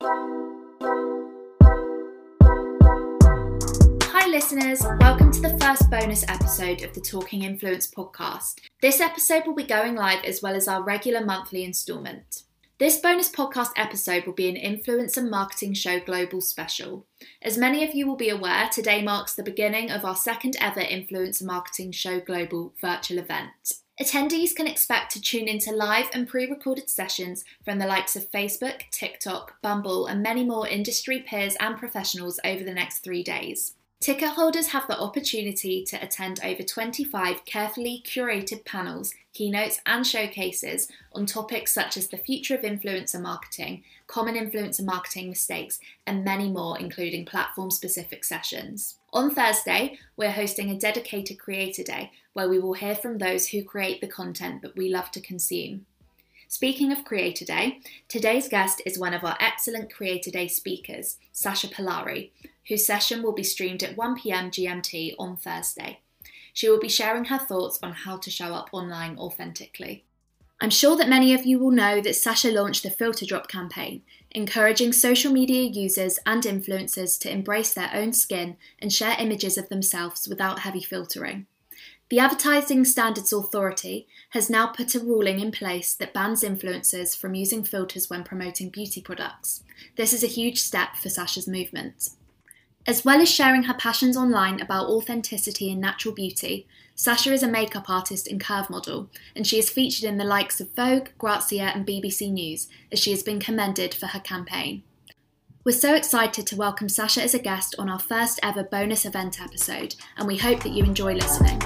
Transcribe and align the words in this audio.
Hi, 0.00 0.06
listeners. 4.28 4.80
Welcome 5.00 5.32
to 5.32 5.40
the 5.40 5.58
first 5.60 5.90
bonus 5.90 6.22
episode 6.28 6.82
of 6.82 6.94
the 6.94 7.00
Talking 7.00 7.42
Influence 7.42 7.90
podcast. 7.90 8.60
This 8.80 9.00
episode 9.00 9.44
will 9.44 9.56
be 9.56 9.64
going 9.64 9.96
live 9.96 10.24
as 10.24 10.40
well 10.40 10.54
as 10.54 10.68
our 10.68 10.84
regular 10.84 11.24
monthly 11.24 11.64
instalment. 11.64 12.44
This 12.78 12.96
bonus 12.96 13.28
podcast 13.28 13.72
episode 13.74 14.24
will 14.24 14.34
be 14.34 14.48
an 14.48 14.54
Influencer 14.54 15.28
Marketing 15.28 15.74
Show 15.74 15.98
Global 15.98 16.40
special. 16.40 17.06
As 17.42 17.58
many 17.58 17.82
of 17.82 17.92
you 17.92 18.06
will 18.06 18.14
be 18.14 18.28
aware, 18.28 18.68
today 18.68 19.02
marks 19.02 19.34
the 19.34 19.42
beginning 19.42 19.90
of 19.90 20.04
our 20.04 20.14
second 20.14 20.56
ever 20.60 20.82
Influencer 20.82 21.42
Marketing 21.42 21.90
Show 21.90 22.20
Global 22.20 22.72
virtual 22.80 23.18
event. 23.18 23.50
Attendees 24.00 24.54
can 24.54 24.68
expect 24.68 25.10
to 25.10 25.20
tune 25.20 25.48
into 25.48 25.72
live 25.72 26.08
and 26.14 26.28
pre 26.28 26.48
recorded 26.48 26.88
sessions 26.88 27.44
from 27.64 27.80
the 27.80 27.86
likes 27.86 28.14
of 28.14 28.30
Facebook, 28.30 28.82
TikTok, 28.92 29.60
Bumble, 29.60 30.06
and 30.06 30.22
many 30.22 30.44
more 30.44 30.68
industry 30.68 31.24
peers 31.28 31.56
and 31.58 31.76
professionals 31.76 32.38
over 32.44 32.62
the 32.62 32.74
next 32.74 33.00
three 33.00 33.24
days. 33.24 33.74
Ticket 34.00 34.30
holders 34.30 34.68
have 34.68 34.86
the 34.86 34.98
opportunity 34.98 35.84
to 35.84 35.96
attend 35.96 36.38
over 36.44 36.62
25 36.62 37.44
carefully 37.44 38.00
curated 38.06 38.64
panels, 38.64 39.12
keynotes, 39.34 39.80
and 39.86 40.06
showcases 40.06 40.86
on 41.12 41.26
topics 41.26 41.74
such 41.74 41.96
as 41.96 42.06
the 42.06 42.16
future 42.16 42.54
of 42.54 42.60
influencer 42.60 43.20
marketing, 43.20 43.82
common 44.06 44.36
influencer 44.36 44.84
marketing 44.84 45.28
mistakes, 45.28 45.80
and 46.06 46.24
many 46.24 46.48
more, 46.48 46.78
including 46.78 47.26
platform 47.26 47.72
specific 47.72 48.22
sessions. 48.24 48.98
On 49.12 49.34
Thursday, 49.34 49.98
we're 50.16 50.30
hosting 50.30 50.70
a 50.70 50.78
dedicated 50.78 51.40
Creator 51.40 51.82
Day 51.82 52.12
where 52.34 52.48
we 52.48 52.60
will 52.60 52.74
hear 52.74 52.94
from 52.94 53.18
those 53.18 53.48
who 53.48 53.64
create 53.64 54.00
the 54.00 54.06
content 54.06 54.62
that 54.62 54.76
we 54.76 54.88
love 54.88 55.10
to 55.10 55.20
consume. 55.20 55.86
Speaking 56.50 56.92
of 56.92 57.04
Creator 57.04 57.44
Day, 57.44 57.80
today's 58.08 58.48
guest 58.48 58.80
is 58.86 58.98
one 58.98 59.12
of 59.12 59.22
our 59.22 59.36
excellent 59.38 59.92
Creator 59.92 60.30
Day 60.30 60.48
speakers, 60.48 61.18
Sasha 61.30 61.68
Pallari, 61.68 62.30
whose 62.68 62.86
session 62.86 63.22
will 63.22 63.34
be 63.34 63.42
streamed 63.42 63.82
at 63.82 63.96
1pm 63.96 64.50
GMT 64.50 65.14
on 65.18 65.36
Thursday. 65.36 66.00
She 66.54 66.70
will 66.70 66.80
be 66.80 66.88
sharing 66.88 67.26
her 67.26 67.36
thoughts 67.36 67.78
on 67.82 67.92
how 67.92 68.16
to 68.16 68.30
show 68.30 68.54
up 68.54 68.70
online 68.72 69.18
authentically. 69.18 70.04
I'm 70.58 70.70
sure 70.70 70.96
that 70.96 71.08
many 71.10 71.34
of 71.34 71.44
you 71.44 71.58
will 71.58 71.70
know 71.70 72.00
that 72.00 72.16
Sasha 72.16 72.50
launched 72.50 72.82
the 72.82 72.90
Filter 72.90 73.26
Drop 73.26 73.46
campaign, 73.48 74.00
encouraging 74.30 74.94
social 74.94 75.30
media 75.30 75.68
users 75.68 76.18
and 76.24 76.44
influencers 76.44 77.20
to 77.20 77.30
embrace 77.30 77.74
their 77.74 77.90
own 77.92 78.14
skin 78.14 78.56
and 78.78 78.90
share 78.90 79.16
images 79.18 79.58
of 79.58 79.68
themselves 79.68 80.26
without 80.26 80.60
heavy 80.60 80.80
filtering. 80.80 81.46
The 82.10 82.20
Advertising 82.20 82.86
Standards 82.86 83.34
Authority 83.34 84.08
has 84.30 84.48
now 84.48 84.68
put 84.68 84.94
a 84.94 84.98
ruling 84.98 85.40
in 85.40 85.52
place 85.52 85.92
that 85.94 86.14
bans 86.14 86.42
influencers 86.42 87.14
from 87.14 87.34
using 87.34 87.62
filters 87.62 88.08
when 88.08 88.24
promoting 88.24 88.70
beauty 88.70 89.02
products. 89.02 89.62
This 89.96 90.14
is 90.14 90.24
a 90.24 90.28
huge 90.28 90.58
step 90.58 90.96
for 90.96 91.10
Sasha's 91.10 91.46
movement. 91.46 92.08
As 92.86 93.04
well 93.04 93.20
as 93.20 93.28
sharing 93.28 93.64
her 93.64 93.74
passions 93.74 94.16
online 94.16 94.58
about 94.58 94.86
authenticity 94.86 95.70
and 95.70 95.82
natural 95.82 96.14
beauty, 96.14 96.66
Sasha 96.94 97.30
is 97.30 97.42
a 97.42 97.48
makeup 97.48 97.90
artist 97.90 98.26
and 98.26 98.40
curve 98.40 98.70
model, 98.70 99.10
and 99.36 99.46
she 99.46 99.58
is 99.58 99.68
featured 99.68 100.08
in 100.08 100.16
the 100.16 100.24
likes 100.24 100.62
of 100.62 100.74
Vogue, 100.74 101.08
Grazia, 101.18 101.72
and 101.74 101.86
BBC 101.86 102.32
News, 102.32 102.68
as 102.90 102.98
she 102.98 103.10
has 103.10 103.22
been 103.22 103.38
commended 103.38 103.92
for 103.92 104.06
her 104.06 104.20
campaign. 104.20 104.82
We're 105.68 105.72
so 105.72 105.94
excited 105.94 106.46
to 106.46 106.56
welcome 106.56 106.88
Sasha 106.88 107.22
as 107.22 107.34
a 107.34 107.38
guest 107.38 107.74
on 107.78 107.90
our 107.90 107.98
first 107.98 108.40
ever 108.42 108.64
bonus 108.64 109.04
event 109.04 109.38
episode, 109.38 109.94
and 110.16 110.26
we 110.26 110.38
hope 110.38 110.62
that 110.62 110.70
you 110.70 110.82
enjoy 110.82 111.12
listening. 111.12 111.60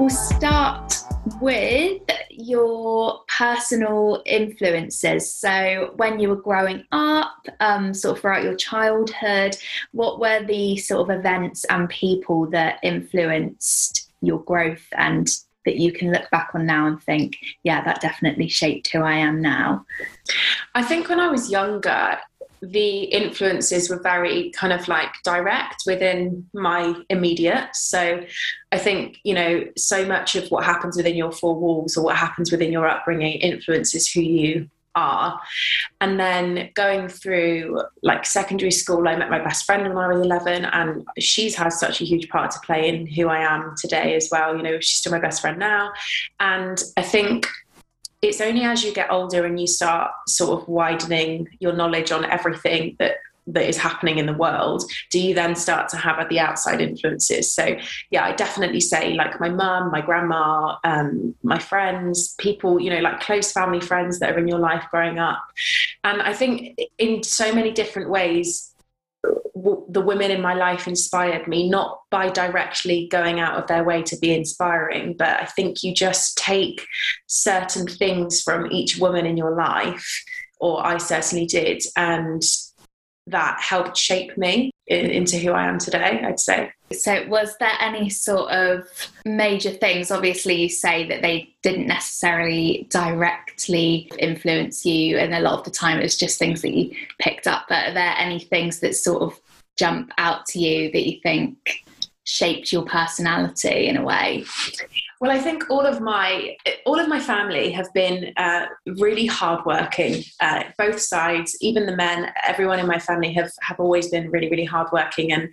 We'll 0.00 0.10
start 0.10 0.96
with 1.40 2.02
your 2.28 3.20
personal 3.28 4.20
influences. 4.26 5.32
So, 5.32 5.92
when 5.94 6.18
you 6.18 6.30
were 6.30 6.42
growing 6.42 6.82
up, 6.90 7.46
um, 7.60 7.94
sort 7.94 8.16
of 8.16 8.22
throughout 8.22 8.42
your 8.42 8.56
childhood, 8.56 9.56
what 9.92 10.18
were 10.18 10.42
the 10.42 10.76
sort 10.76 11.08
of 11.08 11.16
events 11.16 11.66
and 11.66 11.88
people 11.88 12.50
that 12.50 12.80
influenced 12.82 14.10
your 14.22 14.40
growth 14.40 14.88
and 14.96 15.28
that 15.68 15.76
you 15.76 15.92
can 15.92 16.10
look 16.10 16.30
back 16.30 16.48
on 16.54 16.64
now 16.64 16.86
and 16.86 17.02
think, 17.02 17.36
yeah, 17.62 17.84
that 17.84 18.00
definitely 18.00 18.48
shaped 18.48 18.88
who 18.88 19.02
I 19.02 19.16
am 19.16 19.42
now? 19.42 19.84
I 20.74 20.82
think 20.82 21.10
when 21.10 21.20
I 21.20 21.28
was 21.28 21.50
younger, 21.50 22.16
the 22.62 23.04
influences 23.04 23.90
were 23.90 24.00
very 24.02 24.50
kind 24.52 24.72
of 24.72 24.88
like 24.88 25.10
direct 25.24 25.82
within 25.84 26.48
my 26.54 26.94
immediate. 27.10 27.68
So 27.74 28.24
I 28.72 28.78
think, 28.78 29.18
you 29.24 29.34
know, 29.34 29.66
so 29.76 30.06
much 30.06 30.36
of 30.36 30.48
what 30.48 30.64
happens 30.64 30.96
within 30.96 31.16
your 31.16 31.32
four 31.32 31.54
walls 31.54 31.98
or 31.98 32.04
what 32.06 32.16
happens 32.16 32.50
within 32.50 32.72
your 32.72 32.88
upbringing 32.88 33.34
influences 33.34 34.10
who 34.10 34.22
you 34.22 34.70
are. 34.94 35.40
And 36.00 36.18
then 36.18 36.70
going 36.74 37.08
through 37.08 37.82
like 38.02 38.26
secondary 38.26 38.70
school, 38.70 39.06
I 39.08 39.16
met 39.16 39.30
my 39.30 39.42
best 39.42 39.64
friend 39.64 39.82
when 39.82 39.98
I 39.98 40.08
was 40.08 40.24
11, 40.24 40.64
and 40.64 41.06
she's 41.18 41.54
had 41.54 41.72
such 41.72 42.00
a 42.00 42.04
huge 42.04 42.28
part 42.28 42.50
to 42.52 42.60
play 42.60 42.88
in 42.88 43.06
who 43.06 43.28
I 43.28 43.38
am 43.40 43.74
today 43.76 44.16
as 44.16 44.28
well. 44.30 44.56
You 44.56 44.62
know, 44.62 44.80
she's 44.80 44.98
still 44.98 45.12
my 45.12 45.20
best 45.20 45.40
friend 45.40 45.58
now. 45.58 45.92
And 46.40 46.82
I 46.96 47.02
think 47.02 47.46
it's 48.20 48.40
only 48.40 48.62
as 48.64 48.82
you 48.82 48.92
get 48.92 49.12
older 49.12 49.46
and 49.46 49.60
you 49.60 49.66
start 49.66 50.10
sort 50.26 50.60
of 50.60 50.68
widening 50.68 51.48
your 51.60 51.72
knowledge 51.72 52.10
on 52.10 52.24
everything 52.24 52.96
that 52.98 53.18
that 53.52 53.68
is 53.68 53.76
happening 53.76 54.18
in 54.18 54.26
the 54.26 54.32
world 54.32 54.84
do 55.10 55.20
you 55.20 55.34
then 55.34 55.54
start 55.54 55.88
to 55.88 55.96
have 55.96 56.28
the 56.28 56.38
outside 56.38 56.80
influences? 56.80 57.52
So 57.52 57.76
yeah 58.10 58.24
i 58.24 58.32
definitely 58.32 58.80
say 58.80 59.14
like 59.14 59.40
my 59.40 59.48
mum 59.48 59.90
my 59.90 60.00
grandma 60.00 60.76
um, 60.84 61.34
my 61.42 61.58
friends 61.58 62.34
people 62.38 62.80
you 62.80 62.90
know 62.90 63.00
like 63.00 63.20
close 63.20 63.52
family 63.52 63.80
friends 63.80 64.18
that 64.18 64.34
are 64.34 64.38
in 64.38 64.48
your 64.48 64.58
life 64.58 64.84
growing 64.90 65.18
up. 65.18 65.42
And 66.04 66.22
i 66.22 66.32
think 66.32 66.78
in 66.98 67.22
so 67.22 67.52
many 67.54 67.72
different 67.72 68.10
ways 68.10 68.74
the 69.88 70.00
women 70.00 70.30
in 70.30 70.40
my 70.40 70.54
life 70.54 70.86
inspired 70.86 71.48
me, 71.48 71.68
not 71.68 72.02
by 72.10 72.28
directly 72.28 73.08
going 73.10 73.40
out 73.40 73.58
of 73.58 73.66
their 73.66 73.84
way 73.84 74.02
to 74.02 74.16
be 74.18 74.32
inspiring, 74.32 75.14
but 75.18 75.40
I 75.40 75.46
think 75.46 75.82
you 75.82 75.92
just 75.92 76.38
take 76.38 76.86
certain 77.26 77.86
things 77.86 78.42
from 78.42 78.70
each 78.70 78.98
woman 78.98 79.26
in 79.26 79.36
your 79.36 79.56
life, 79.56 80.24
or 80.60 80.86
I 80.86 80.98
certainly 80.98 81.46
did, 81.46 81.82
and 81.96 82.42
that 83.30 83.60
helped 83.60 83.96
shape 83.96 84.36
me 84.36 84.70
into 84.86 85.38
who 85.38 85.52
I 85.52 85.66
am 85.66 85.78
today, 85.78 86.22
I'd 86.24 86.40
say. 86.40 86.72
So, 86.92 87.26
was 87.28 87.54
there 87.58 87.74
any 87.80 88.08
sort 88.08 88.50
of 88.50 88.88
major 89.24 89.70
things? 89.70 90.10
Obviously, 90.10 90.62
you 90.62 90.68
say 90.68 91.06
that 91.08 91.20
they 91.20 91.54
didn't 91.62 91.86
necessarily 91.86 92.86
directly 92.90 94.10
influence 94.18 94.86
you, 94.86 95.18
and 95.18 95.34
a 95.34 95.40
lot 95.40 95.58
of 95.58 95.64
the 95.64 95.70
time 95.70 95.98
it 95.98 96.04
was 96.04 96.16
just 96.16 96.38
things 96.38 96.62
that 96.62 96.72
you 96.72 96.94
picked 97.18 97.46
up. 97.46 97.66
But 97.68 97.88
are 97.88 97.94
there 97.94 98.14
any 98.16 98.38
things 98.38 98.80
that 98.80 98.94
sort 98.94 99.22
of 99.22 99.38
jump 99.76 100.10
out 100.16 100.46
to 100.46 100.58
you 100.58 100.90
that 100.92 101.06
you 101.06 101.20
think 101.22 101.84
shaped 102.24 102.72
your 102.72 102.86
personality 102.86 103.86
in 103.86 103.98
a 103.98 104.02
way? 104.02 104.44
Well, 105.20 105.32
I 105.32 105.38
think 105.38 105.68
all 105.68 105.84
of 105.84 106.00
my 106.00 106.56
all 106.86 107.00
of 107.00 107.08
my 107.08 107.18
family 107.18 107.72
have 107.72 107.92
been 107.92 108.32
uh, 108.36 108.66
really 108.86 109.26
hardworking. 109.26 110.22
Uh, 110.40 110.64
both 110.78 111.00
sides, 111.00 111.56
even 111.60 111.86
the 111.86 111.96
men, 111.96 112.30
everyone 112.46 112.78
in 112.78 112.86
my 112.86 112.98
family 112.98 113.32
have 113.32 113.50
have 113.62 113.80
always 113.80 114.10
been 114.10 114.30
really, 114.30 114.48
really 114.48 114.64
hardworking 114.64 115.32
and 115.32 115.52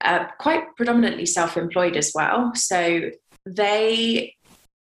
uh, 0.00 0.24
quite 0.38 0.64
predominantly 0.76 1.26
self-employed 1.26 1.96
as 1.96 2.12
well. 2.14 2.54
So 2.54 3.10
they 3.44 4.34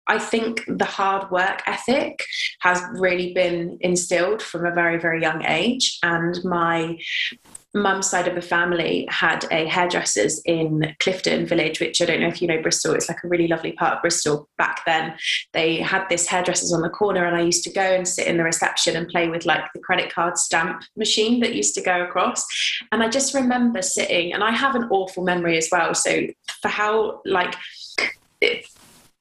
I 0.07 0.19
think 0.19 0.65
the 0.67 0.85
hard 0.85 1.31
work 1.31 1.63
ethic 1.67 2.25
has 2.63 2.83
really 2.95 3.33
been 3.33 3.79
instilled 3.81 4.43
from 4.43 4.67
a 4.67 4.75
very, 4.75 4.99
very 4.99 5.21
young 5.21 5.45
age. 5.45 5.99
And 6.03 6.37
my 6.45 6.99
mum's 7.75 8.11
side 8.11 8.27
of 8.27 8.35
the 8.35 8.43
family 8.43 9.07
had 9.11 9.47
a 9.51 9.67
hairdressers 9.67 10.41
in 10.45 10.95
Clifton 11.01 11.47
Village, 11.47 11.81
which 11.81 12.01
I 12.01 12.05
don't 12.05 12.21
know 12.21 12.29
if 12.29 12.43
you 12.43 12.49
know 12.49 12.61
Bristol. 12.61 12.95
It's 12.95 13.09
like 13.09 13.23
a 13.23 13.29
really 13.29 13.47
lovely 13.47 13.73
part 13.73 13.95
of 13.95 14.03
Bristol 14.03 14.49
back 14.59 14.83
then. 14.87 15.15
They 15.53 15.77
had 15.77 16.09
this 16.09 16.27
hairdressers 16.27 16.73
on 16.73 16.83
the 16.83 16.89
corner, 16.89 17.25
and 17.25 17.37
I 17.37 17.43
used 17.43 17.65
to 17.65 17.73
go 17.73 17.83
and 17.83 18.07
sit 18.07 18.27
in 18.27 18.37
the 18.37 18.45
reception 18.45 18.97
and 18.97 19.09
play 19.09 19.29
with 19.29 19.47
like 19.47 19.65
the 19.75 19.81
credit 19.81 20.13
card 20.13 20.37
stamp 20.37 20.83
machine 20.97 21.41
that 21.41 21.55
used 21.55 21.75
to 21.75 21.83
go 21.83 22.03
across. 22.03 22.45
And 22.93 23.03
I 23.03 23.09
just 23.09 23.35
remember 23.35 23.83
sitting, 23.83 24.33
and 24.33 24.43
I 24.43 24.51
have 24.51 24.75
an 24.75 24.89
awful 24.91 25.25
memory 25.25 25.57
as 25.57 25.69
well. 25.71 25.95
So 25.95 26.27
for 26.63 26.69
how 26.69 27.21
like 27.25 27.55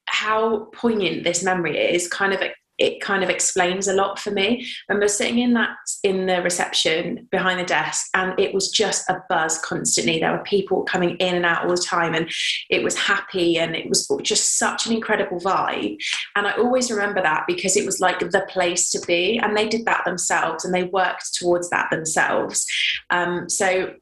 how 0.06 0.68
poignant 0.74 1.24
this 1.24 1.42
memory 1.42 1.78
is, 1.78 2.08
kind 2.08 2.32
of 2.32 2.42
it 2.80 3.00
kind 3.00 3.22
of 3.22 3.30
explains 3.30 3.86
a 3.86 3.92
lot 3.92 4.18
for 4.18 4.30
me. 4.30 4.66
I 4.88 4.92
remember 4.92 5.08
sitting 5.08 5.38
in 5.38 5.52
that 5.54 5.76
in 6.02 6.26
the 6.26 6.42
reception 6.42 7.28
behind 7.30 7.60
the 7.60 7.64
desk, 7.64 8.08
and 8.14 8.38
it 8.40 8.54
was 8.54 8.70
just 8.70 9.08
a 9.08 9.22
buzz 9.28 9.58
constantly. 9.58 10.18
There 10.18 10.32
were 10.32 10.42
people 10.42 10.82
coming 10.84 11.16
in 11.16 11.36
and 11.36 11.46
out 11.46 11.64
all 11.64 11.70
the 11.70 11.82
time, 11.82 12.14
and 12.14 12.28
it 12.70 12.82
was 12.82 12.96
happy, 12.96 13.58
and 13.58 13.76
it 13.76 13.88
was 13.88 14.08
just 14.22 14.58
such 14.58 14.86
an 14.86 14.92
incredible 14.92 15.38
vibe. 15.38 15.98
And 16.36 16.46
I 16.46 16.52
always 16.52 16.90
remember 16.90 17.22
that 17.22 17.44
because 17.46 17.76
it 17.76 17.84
was 17.84 18.00
like 18.00 18.18
the 18.18 18.46
place 18.48 18.90
to 18.92 19.06
be, 19.06 19.38
and 19.38 19.56
they 19.56 19.68
did 19.68 19.84
that 19.84 20.04
themselves, 20.04 20.64
and 20.64 20.74
they 20.74 20.84
worked 20.84 21.34
towards 21.34 21.70
that 21.70 21.90
themselves. 21.90 22.66
Um, 23.10 23.48
so 23.48 23.94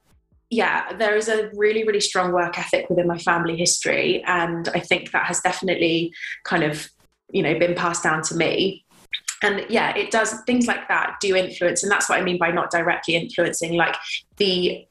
yeah, 0.51 0.95
there 0.95 1.15
is 1.15 1.29
a 1.29 1.51
really, 1.55 1.85
really 1.85 2.01
strong 2.01 2.33
work 2.33 2.59
ethic 2.59 2.89
within 2.89 3.07
my 3.07 3.19
family 3.19 3.55
history. 3.55 4.23
And 4.27 4.67
I 4.71 4.81
think 4.81 5.11
that 5.11 5.27
has 5.27 5.41
definitely 5.41 6.11
kind 6.45 6.63
of 6.63 6.89
you 7.31 7.43
know 7.43 7.59
been 7.59 7.75
passed 7.75 8.03
down 8.03 8.23
to 8.23 8.37
me. 8.37 8.85
And 9.43 9.65
yeah 9.69 9.97
it 9.97 10.11
does 10.11 10.35
things 10.47 10.67
like 10.67 10.89
that 10.89 11.19
do 11.21 11.37
influence 11.37 11.85
and 11.85 11.93
that's 11.93 12.09
what 12.09 12.19
i 12.19 12.23
mean 12.25 12.39
by 12.39 12.51
not 12.51 12.73
directly 12.73 13.15
influencing 13.15 13.75
like 13.75 13.95
the 14.37 14.85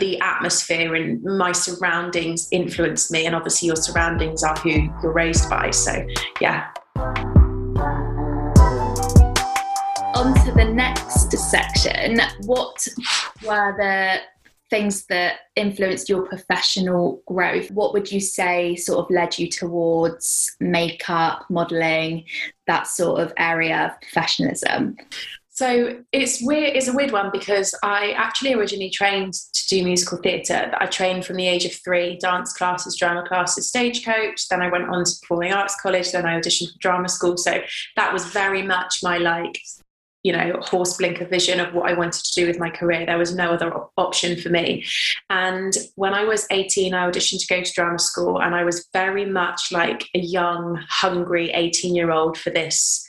the 0.00 0.18
atmosphere 0.20 0.96
and 0.96 1.22
my 1.22 1.52
surroundings 1.52 2.48
influence 2.50 3.12
me 3.12 3.26
and 3.26 3.36
obviously 3.36 3.66
your 3.66 3.76
surroundings 3.76 4.42
are 4.42 4.56
who 4.56 4.70
you're 5.02 5.12
raised 5.12 5.48
by 5.48 5.70
so 5.70 6.04
yeah. 6.40 6.68
On 10.14 10.34
to 10.44 10.52
the 10.52 10.64
next 10.64 11.32
section. 11.32 12.20
What 12.42 12.86
were 13.44 13.74
the 13.76 14.20
things 14.72 15.04
that 15.04 15.34
influenced 15.54 16.08
your 16.08 16.22
professional 16.26 17.22
growth 17.26 17.70
what 17.72 17.92
would 17.92 18.10
you 18.10 18.20
say 18.20 18.74
sort 18.74 18.98
of 18.98 19.10
led 19.10 19.38
you 19.38 19.46
towards 19.46 20.50
makeup 20.60 21.44
modeling 21.50 22.24
that 22.66 22.86
sort 22.86 23.20
of 23.20 23.34
area 23.36 23.84
of 23.84 24.00
professionalism 24.00 24.96
so 25.54 25.98
it's 26.12 26.42
weird. 26.42 26.74
It's 26.74 26.88
a 26.88 26.94
weird 26.94 27.12
one 27.12 27.28
because 27.30 27.74
I 27.82 28.12
actually 28.12 28.54
originally 28.54 28.88
trained 28.88 29.34
to 29.34 29.68
do 29.68 29.84
musical 29.84 30.16
theatre. 30.16 30.72
I 30.80 30.86
trained 30.86 31.26
from 31.26 31.36
the 31.36 31.46
age 31.46 31.66
of 31.66 31.74
three, 31.74 32.16
dance 32.16 32.54
classes, 32.54 32.96
drama 32.96 33.22
classes, 33.28 33.68
stagecoach. 33.68 34.48
Then 34.48 34.62
I 34.62 34.70
went 34.70 34.88
on 34.88 35.04
to 35.04 35.12
performing 35.20 35.52
arts 35.52 35.78
college. 35.78 36.10
Then 36.10 36.24
I 36.24 36.40
auditioned 36.40 36.72
for 36.72 36.78
drama 36.78 37.08
school. 37.10 37.36
So 37.36 37.60
that 37.96 38.14
was 38.14 38.24
very 38.24 38.62
much 38.62 39.00
my 39.02 39.18
like, 39.18 39.60
you 40.22 40.32
know, 40.32 40.58
horse 40.62 40.96
blinker 40.96 41.26
vision 41.26 41.58
of 41.58 41.74
what 41.74 41.90
I 41.90 41.94
wanted 41.94 42.24
to 42.24 42.32
do 42.34 42.46
with 42.46 42.58
my 42.58 42.70
career. 42.70 43.04
There 43.04 43.18
was 43.18 43.34
no 43.34 43.52
other 43.52 43.72
option 43.96 44.40
for 44.40 44.50
me. 44.50 44.84
And 45.30 45.76
when 45.96 46.14
I 46.14 46.24
was 46.24 46.46
18, 46.50 46.94
I 46.94 47.10
auditioned 47.10 47.40
to 47.40 47.54
go 47.54 47.62
to 47.62 47.72
drama 47.72 47.98
school, 47.98 48.40
and 48.40 48.54
I 48.54 48.64
was 48.64 48.88
very 48.92 49.24
much 49.24 49.72
like 49.72 50.08
a 50.14 50.20
young, 50.20 50.80
hungry 50.88 51.50
18 51.50 51.94
year 51.94 52.10
old 52.10 52.38
for 52.38 52.50
this 52.50 53.08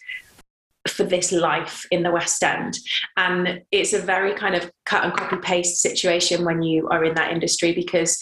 for 0.88 1.04
this 1.04 1.32
life 1.32 1.86
in 1.92 2.04
the 2.04 2.12
West 2.12 2.44
End. 2.44 2.78
And 3.16 3.62
it's 3.72 3.94
a 3.94 4.00
very 4.00 4.34
kind 4.36 4.54
of 4.54 4.70
cut 4.86 5.06
and 5.06 5.14
copy 5.14 5.38
paste 5.38 5.82
situation 5.82 6.44
when 6.44 6.62
you 6.62 6.90
are 6.90 7.06
in 7.06 7.16
that 7.16 7.32
industry 7.32 7.72
because 7.72 8.18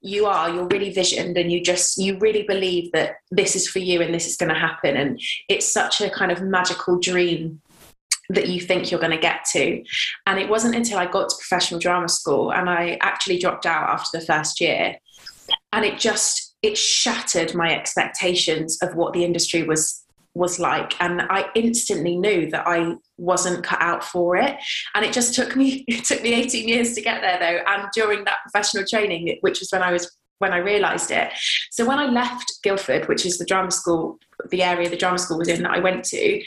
you 0.00 0.26
are, 0.26 0.48
you're 0.48 0.68
really 0.68 0.92
visioned 0.92 1.36
and 1.36 1.50
you 1.50 1.60
just, 1.60 1.98
you 1.98 2.16
really 2.18 2.44
believe 2.44 2.92
that 2.92 3.16
this 3.30 3.56
is 3.56 3.68
for 3.68 3.80
you 3.80 4.00
and 4.00 4.14
this 4.14 4.28
is 4.28 4.36
going 4.36 4.52
to 4.52 4.58
happen. 4.58 4.96
And 4.96 5.20
it's 5.48 5.70
such 5.70 6.00
a 6.00 6.10
kind 6.10 6.30
of 6.30 6.40
magical 6.40 7.00
dream 7.00 7.60
that 8.30 8.48
you 8.48 8.60
think 8.60 8.90
you're 8.90 9.00
going 9.00 9.12
to 9.12 9.18
get 9.18 9.44
to. 9.52 9.82
And 10.26 10.38
it 10.38 10.48
wasn't 10.48 10.74
until 10.74 10.98
I 10.98 11.06
got 11.06 11.28
to 11.28 11.36
professional 11.36 11.80
drama 11.80 12.08
school 12.08 12.52
and 12.52 12.68
I 12.70 12.98
actually 13.00 13.38
dropped 13.38 13.66
out 13.66 13.88
after 13.88 14.18
the 14.18 14.24
first 14.24 14.60
year. 14.60 14.96
And 15.72 15.84
it 15.84 15.98
just, 15.98 16.56
it 16.62 16.78
shattered 16.78 17.54
my 17.54 17.74
expectations 17.74 18.78
of 18.82 18.94
what 18.94 19.12
the 19.12 19.24
industry 19.24 19.62
was 19.62 20.04
was 20.34 20.58
like 20.58 21.00
and 21.00 21.22
i 21.30 21.48
instantly 21.54 22.16
knew 22.16 22.50
that 22.50 22.66
i 22.66 22.94
wasn't 23.18 23.64
cut 23.64 23.80
out 23.80 24.02
for 24.02 24.36
it 24.36 24.56
and 24.94 25.04
it 25.04 25.12
just 25.12 25.32
took 25.34 25.54
me 25.54 25.84
it 25.88 26.04
took 26.04 26.22
me 26.22 26.34
18 26.34 26.68
years 26.68 26.94
to 26.94 27.00
get 27.00 27.20
there 27.20 27.38
though 27.38 27.72
and 27.72 27.88
during 27.94 28.24
that 28.24 28.38
professional 28.42 28.84
training 28.84 29.38
which 29.40 29.60
was 29.60 29.70
when 29.70 29.82
i 29.82 29.92
was 29.92 30.10
when 30.38 30.52
i 30.52 30.56
realized 30.56 31.10
it 31.10 31.30
so 31.70 31.86
when 31.86 31.98
i 31.98 32.06
left 32.06 32.52
guildford 32.62 33.08
which 33.08 33.24
is 33.24 33.38
the 33.38 33.44
drama 33.44 33.70
school 33.70 34.18
the 34.50 34.62
area 34.62 34.90
the 34.90 34.96
drama 34.96 35.18
school 35.18 35.38
was 35.38 35.48
in 35.48 35.62
that 35.62 35.70
i 35.70 35.78
went 35.78 36.04
to 36.04 36.42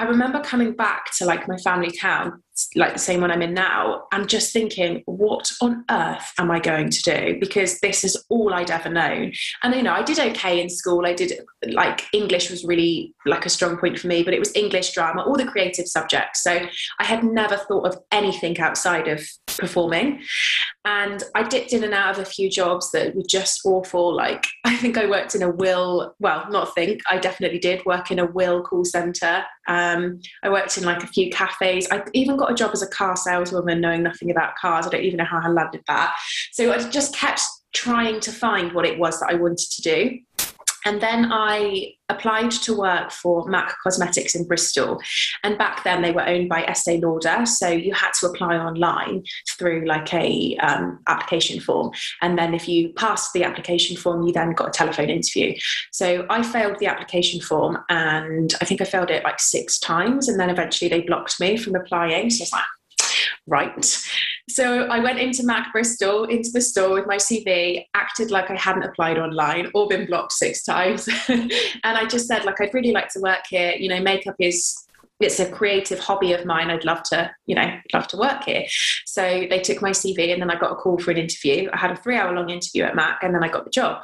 I 0.00 0.04
remember 0.04 0.40
coming 0.40 0.72
back 0.72 1.12
to 1.18 1.26
like 1.26 1.46
my 1.46 1.58
family 1.58 1.90
town, 1.90 2.42
like 2.74 2.94
the 2.94 2.98
same 2.98 3.20
one 3.20 3.30
I'm 3.30 3.42
in 3.42 3.52
now, 3.52 4.04
and 4.12 4.30
just 4.30 4.50
thinking, 4.50 5.02
what 5.04 5.52
on 5.60 5.84
earth 5.90 6.32
am 6.38 6.50
I 6.50 6.58
going 6.58 6.88
to 6.88 7.02
do? 7.02 7.36
Because 7.38 7.80
this 7.80 8.02
is 8.02 8.16
all 8.30 8.54
I'd 8.54 8.70
ever 8.70 8.88
known. 8.88 9.32
And 9.62 9.74
you 9.74 9.82
know, 9.82 9.92
I 9.92 10.02
did 10.02 10.18
okay 10.18 10.58
in 10.58 10.70
school. 10.70 11.04
I 11.04 11.12
did 11.12 11.40
like 11.68 12.06
English 12.14 12.50
was 12.50 12.64
really 12.64 13.14
like 13.26 13.44
a 13.44 13.50
strong 13.50 13.76
point 13.76 13.98
for 13.98 14.06
me, 14.06 14.22
but 14.22 14.32
it 14.32 14.38
was 14.38 14.56
English 14.56 14.94
drama, 14.94 15.22
all 15.22 15.36
the 15.36 15.44
creative 15.44 15.86
subjects. 15.86 16.42
So 16.42 16.52
I 16.98 17.04
had 17.04 17.22
never 17.22 17.58
thought 17.58 17.86
of 17.86 17.98
anything 18.10 18.58
outside 18.58 19.06
of 19.06 19.22
performing. 19.58 20.22
And 20.84 21.22
I 21.34 21.42
dipped 21.42 21.72
in 21.72 21.84
and 21.84 21.92
out 21.92 22.12
of 22.12 22.18
a 22.18 22.24
few 22.24 22.48
jobs 22.48 22.90
that 22.92 23.14
were 23.14 23.22
just 23.28 23.60
awful. 23.64 24.14
Like 24.14 24.46
I 24.64 24.76
think 24.76 24.96
I 24.96 25.06
worked 25.06 25.34
in 25.34 25.42
a 25.42 25.50
will, 25.50 26.14
well, 26.20 26.46
not 26.50 26.74
think, 26.74 27.02
I 27.10 27.18
definitely 27.18 27.58
did 27.58 27.84
work 27.84 28.10
in 28.10 28.18
a 28.18 28.26
will 28.26 28.62
call 28.62 28.84
center. 28.84 29.44
Um, 29.68 30.20
I 30.42 30.48
worked 30.48 30.78
in 30.78 30.84
like 30.84 31.02
a 31.02 31.08
few 31.08 31.30
cafes. 31.30 31.86
I 31.90 32.02
even 32.14 32.36
got 32.36 32.50
a 32.50 32.54
job 32.54 32.70
as 32.72 32.82
a 32.82 32.88
car 32.88 33.16
saleswoman, 33.16 33.80
knowing 33.80 34.02
nothing 34.02 34.30
about 34.30 34.56
cars. 34.56 34.86
I 34.86 34.90
don't 34.90 35.04
even 35.04 35.18
know 35.18 35.24
how 35.24 35.40
I 35.42 35.48
landed 35.48 35.82
that. 35.86 36.14
So 36.52 36.72
I 36.72 36.78
just 36.88 37.14
kept 37.14 37.42
trying 37.72 38.18
to 38.20 38.32
find 38.32 38.72
what 38.72 38.84
it 38.84 38.98
was 38.98 39.20
that 39.20 39.30
I 39.30 39.34
wanted 39.34 39.58
to 39.70 39.82
do. 39.82 40.18
And 40.84 41.00
then 41.00 41.30
I 41.30 41.94
applied 42.08 42.50
to 42.50 42.76
work 42.76 43.10
for 43.12 43.48
MAC 43.48 43.74
Cosmetics 43.82 44.34
in 44.34 44.46
Bristol. 44.46 45.00
And 45.44 45.56
back 45.56 45.84
then 45.84 46.02
they 46.02 46.10
were 46.10 46.26
owned 46.26 46.48
by 46.48 46.62
Estee 46.64 47.00
Lauder. 47.00 47.46
So 47.46 47.68
you 47.68 47.94
had 47.94 48.12
to 48.20 48.26
apply 48.26 48.56
online 48.56 49.22
through 49.58 49.86
like 49.86 50.12
a 50.12 50.56
um, 50.56 51.00
application 51.06 51.60
form. 51.60 51.92
And 52.20 52.36
then 52.38 52.54
if 52.54 52.68
you 52.68 52.92
passed 52.94 53.32
the 53.32 53.44
application 53.44 53.96
form, 53.96 54.26
you 54.26 54.32
then 54.32 54.52
got 54.52 54.68
a 54.68 54.72
telephone 54.72 55.10
interview. 55.10 55.54
So 55.92 56.26
I 56.28 56.42
failed 56.42 56.78
the 56.78 56.86
application 56.86 57.40
form 57.40 57.78
and 57.88 58.54
I 58.60 58.64
think 58.64 58.80
I 58.80 58.84
failed 58.84 59.10
it 59.10 59.24
like 59.24 59.40
six 59.40 59.78
times. 59.78 60.28
And 60.28 60.38
then 60.38 60.50
eventually 60.50 60.88
they 60.88 61.02
blocked 61.02 61.40
me 61.40 61.56
from 61.56 61.74
applying. 61.74 62.30
So 62.30 62.42
I 62.42 62.44
was 62.44 62.52
like, 62.52 62.64
right. 63.46 64.06
So 64.54 64.84
I 64.84 65.00
went 65.00 65.18
into 65.18 65.44
Mac 65.44 65.72
Bristol, 65.72 66.24
into 66.24 66.50
the 66.52 66.60
store 66.60 66.94
with 66.94 67.06
my 67.06 67.16
CV, 67.16 67.86
acted 67.94 68.30
like 68.30 68.50
I 68.50 68.56
hadn't 68.56 68.82
applied 68.82 69.18
online 69.18 69.70
or 69.74 69.88
been 69.88 70.06
blocked 70.06 70.32
six 70.32 70.62
times. 70.64 71.08
and 71.28 71.52
I 71.84 72.06
just 72.06 72.26
said, 72.26 72.44
like, 72.44 72.60
I'd 72.60 72.74
really 72.74 72.92
like 72.92 73.08
to 73.10 73.20
work 73.20 73.44
here. 73.48 73.74
You 73.78 73.88
know, 73.88 74.00
makeup 74.00 74.36
is 74.38 74.86
it's 75.20 75.38
a 75.38 75.50
creative 75.50 75.98
hobby 75.98 76.32
of 76.32 76.46
mine. 76.46 76.70
I'd 76.70 76.84
love 76.84 77.02
to, 77.04 77.30
you 77.46 77.54
know, 77.54 77.78
love 77.92 78.08
to 78.08 78.16
work 78.16 78.44
here. 78.44 78.64
So 79.04 79.46
they 79.50 79.60
took 79.60 79.82
my 79.82 79.90
CV 79.90 80.32
and 80.32 80.40
then 80.40 80.50
I 80.50 80.58
got 80.58 80.72
a 80.72 80.76
call 80.76 80.98
for 80.98 81.10
an 81.10 81.18
interview. 81.18 81.68
I 81.72 81.76
had 81.76 81.90
a 81.90 81.96
three 81.96 82.16
hour 82.16 82.34
long 82.34 82.48
interview 82.48 82.84
at 82.84 82.96
Mac 82.96 83.22
and 83.22 83.34
then 83.34 83.44
I 83.44 83.48
got 83.48 83.64
the 83.64 83.70
job. 83.70 84.02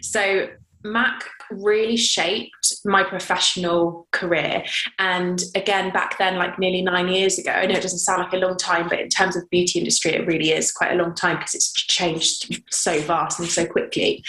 So 0.00 0.48
Mac 0.92 1.24
really 1.50 1.96
shaped 1.96 2.74
my 2.84 3.02
professional 3.02 4.06
career. 4.12 4.64
And 4.98 5.42
again, 5.54 5.92
back 5.92 6.18
then, 6.18 6.36
like 6.36 6.58
nearly 6.58 6.82
nine 6.82 7.08
years 7.08 7.38
ago, 7.38 7.50
I 7.50 7.66
know 7.66 7.74
it 7.74 7.82
doesn't 7.82 7.98
sound 7.98 8.22
like 8.22 8.32
a 8.32 8.38
long 8.38 8.56
time, 8.56 8.88
but 8.88 9.00
in 9.00 9.08
terms 9.08 9.36
of 9.36 9.48
beauty 9.50 9.78
industry, 9.78 10.12
it 10.12 10.26
really 10.26 10.50
is 10.50 10.72
quite 10.72 10.92
a 10.92 11.02
long 11.02 11.14
time 11.14 11.36
because 11.36 11.54
it's 11.54 11.72
changed 11.72 12.62
so 12.70 13.00
vast 13.02 13.38
and 13.38 13.48
so 13.48 13.66
quickly. 13.66 14.24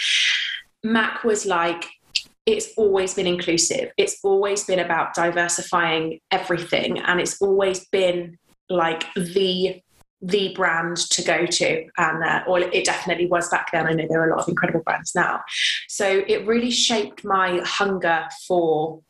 Mac 0.82 1.24
was 1.24 1.46
like, 1.46 1.84
it's 2.46 2.72
always 2.76 3.14
been 3.14 3.26
inclusive. 3.26 3.90
It's 3.96 4.18
always 4.22 4.64
been 4.64 4.78
about 4.78 5.14
diversifying 5.14 6.20
everything. 6.30 6.98
And 6.98 7.20
it's 7.20 7.40
always 7.42 7.86
been 7.88 8.38
like 8.70 9.04
the 9.14 9.82
the 10.20 10.52
brand 10.54 10.96
to 10.96 11.22
go 11.22 11.46
to 11.46 11.84
and 11.96 12.24
uh, 12.24 12.42
or 12.46 12.60
it 12.60 12.84
definitely 12.84 13.26
was 13.26 13.48
back 13.48 13.70
then. 13.72 13.86
I 13.86 13.92
know 13.92 14.06
there 14.08 14.22
are 14.22 14.28
a 14.28 14.34
lot 14.34 14.42
of 14.42 14.48
incredible 14.48 14.82
brands 14.82 15.14
now. 15.14 15.42
So 15.88 16.24
it 16.26 16.46
really 16.46 16.70
shaped 16.70 17.24
my 17.24 17.60
hunger 17.64 18.26
for 18.46 19.00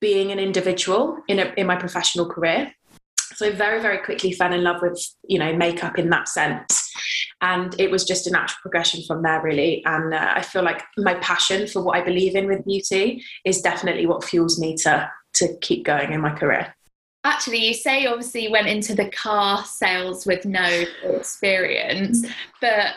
being 0.00 0.32
an 0.32 0.38
individual 0.38 1.18
in, 1.28 1.38
a, 1.38 1.52
in 1.56 1.66
my 1.66 1.76
professional 1.76 2.26
career. 2.26 2.72
So 3.34 3.46
I 3.46 3.50
very 3.50 3.80
very 3.80 3.98
quickly 3.98 4.32
fell 4.32 4.52
in 4.52 4.62
love 4.62 4.82
with 4.82 5.02
you 5.28 5.38
know 5.38 5.54
makeup 5.54 5.98
in 5.98 6.10
that 6.10 6.28
sense. 6.28 6.90
And 7.42 7.78
it 7.80 7.90
was 7.90 8.04
just 8.04 8.26
a 8.26 8.30
natural 8.30 8.58
progression 8.62 9.02
from 9.06 9.22
there 9.22 9.42
really. 9.42 9.82
And 9.86 10.12
uh, 10.12 10.32
i 10.34 10.42
feel 10.42 10.62
like 10.62 10.82
my 10.98 11.14
passion 11.14 11.66
for 11.66 11.82
what 11.82 11.96
i 11.96 12.02
believe 12.02 12.34
in 12.34 12.46
with 12.46 12.64
beauty 12.64 13.22
is 13.44 13.62
definitely 13.62 14.06
what 14.06 14.24
fuels 14.24 14.58
me 14.58 14.76
to 14.78 15.10
to 15.34 15.56
keep 15.60 15.84
going 15.84 16.12
in 16.12 16.20
my 16.20 16.34
career 16.34 16.74
Actually, 17.24 17.66
you 17.66 17.74
say 17.74 18.06
obviously 18.06 18.44
you 18.44 18.50
went 18.50 18.66
into 18.66 18.94
the 18.94 19.10
car 19.10 19.64
sales 19.64 20.24
with 20.24 20.44
no 20.46 20.84
experience, 21.04 22.22
mm-hmm. 22.22 22.32
but 22.60 22.94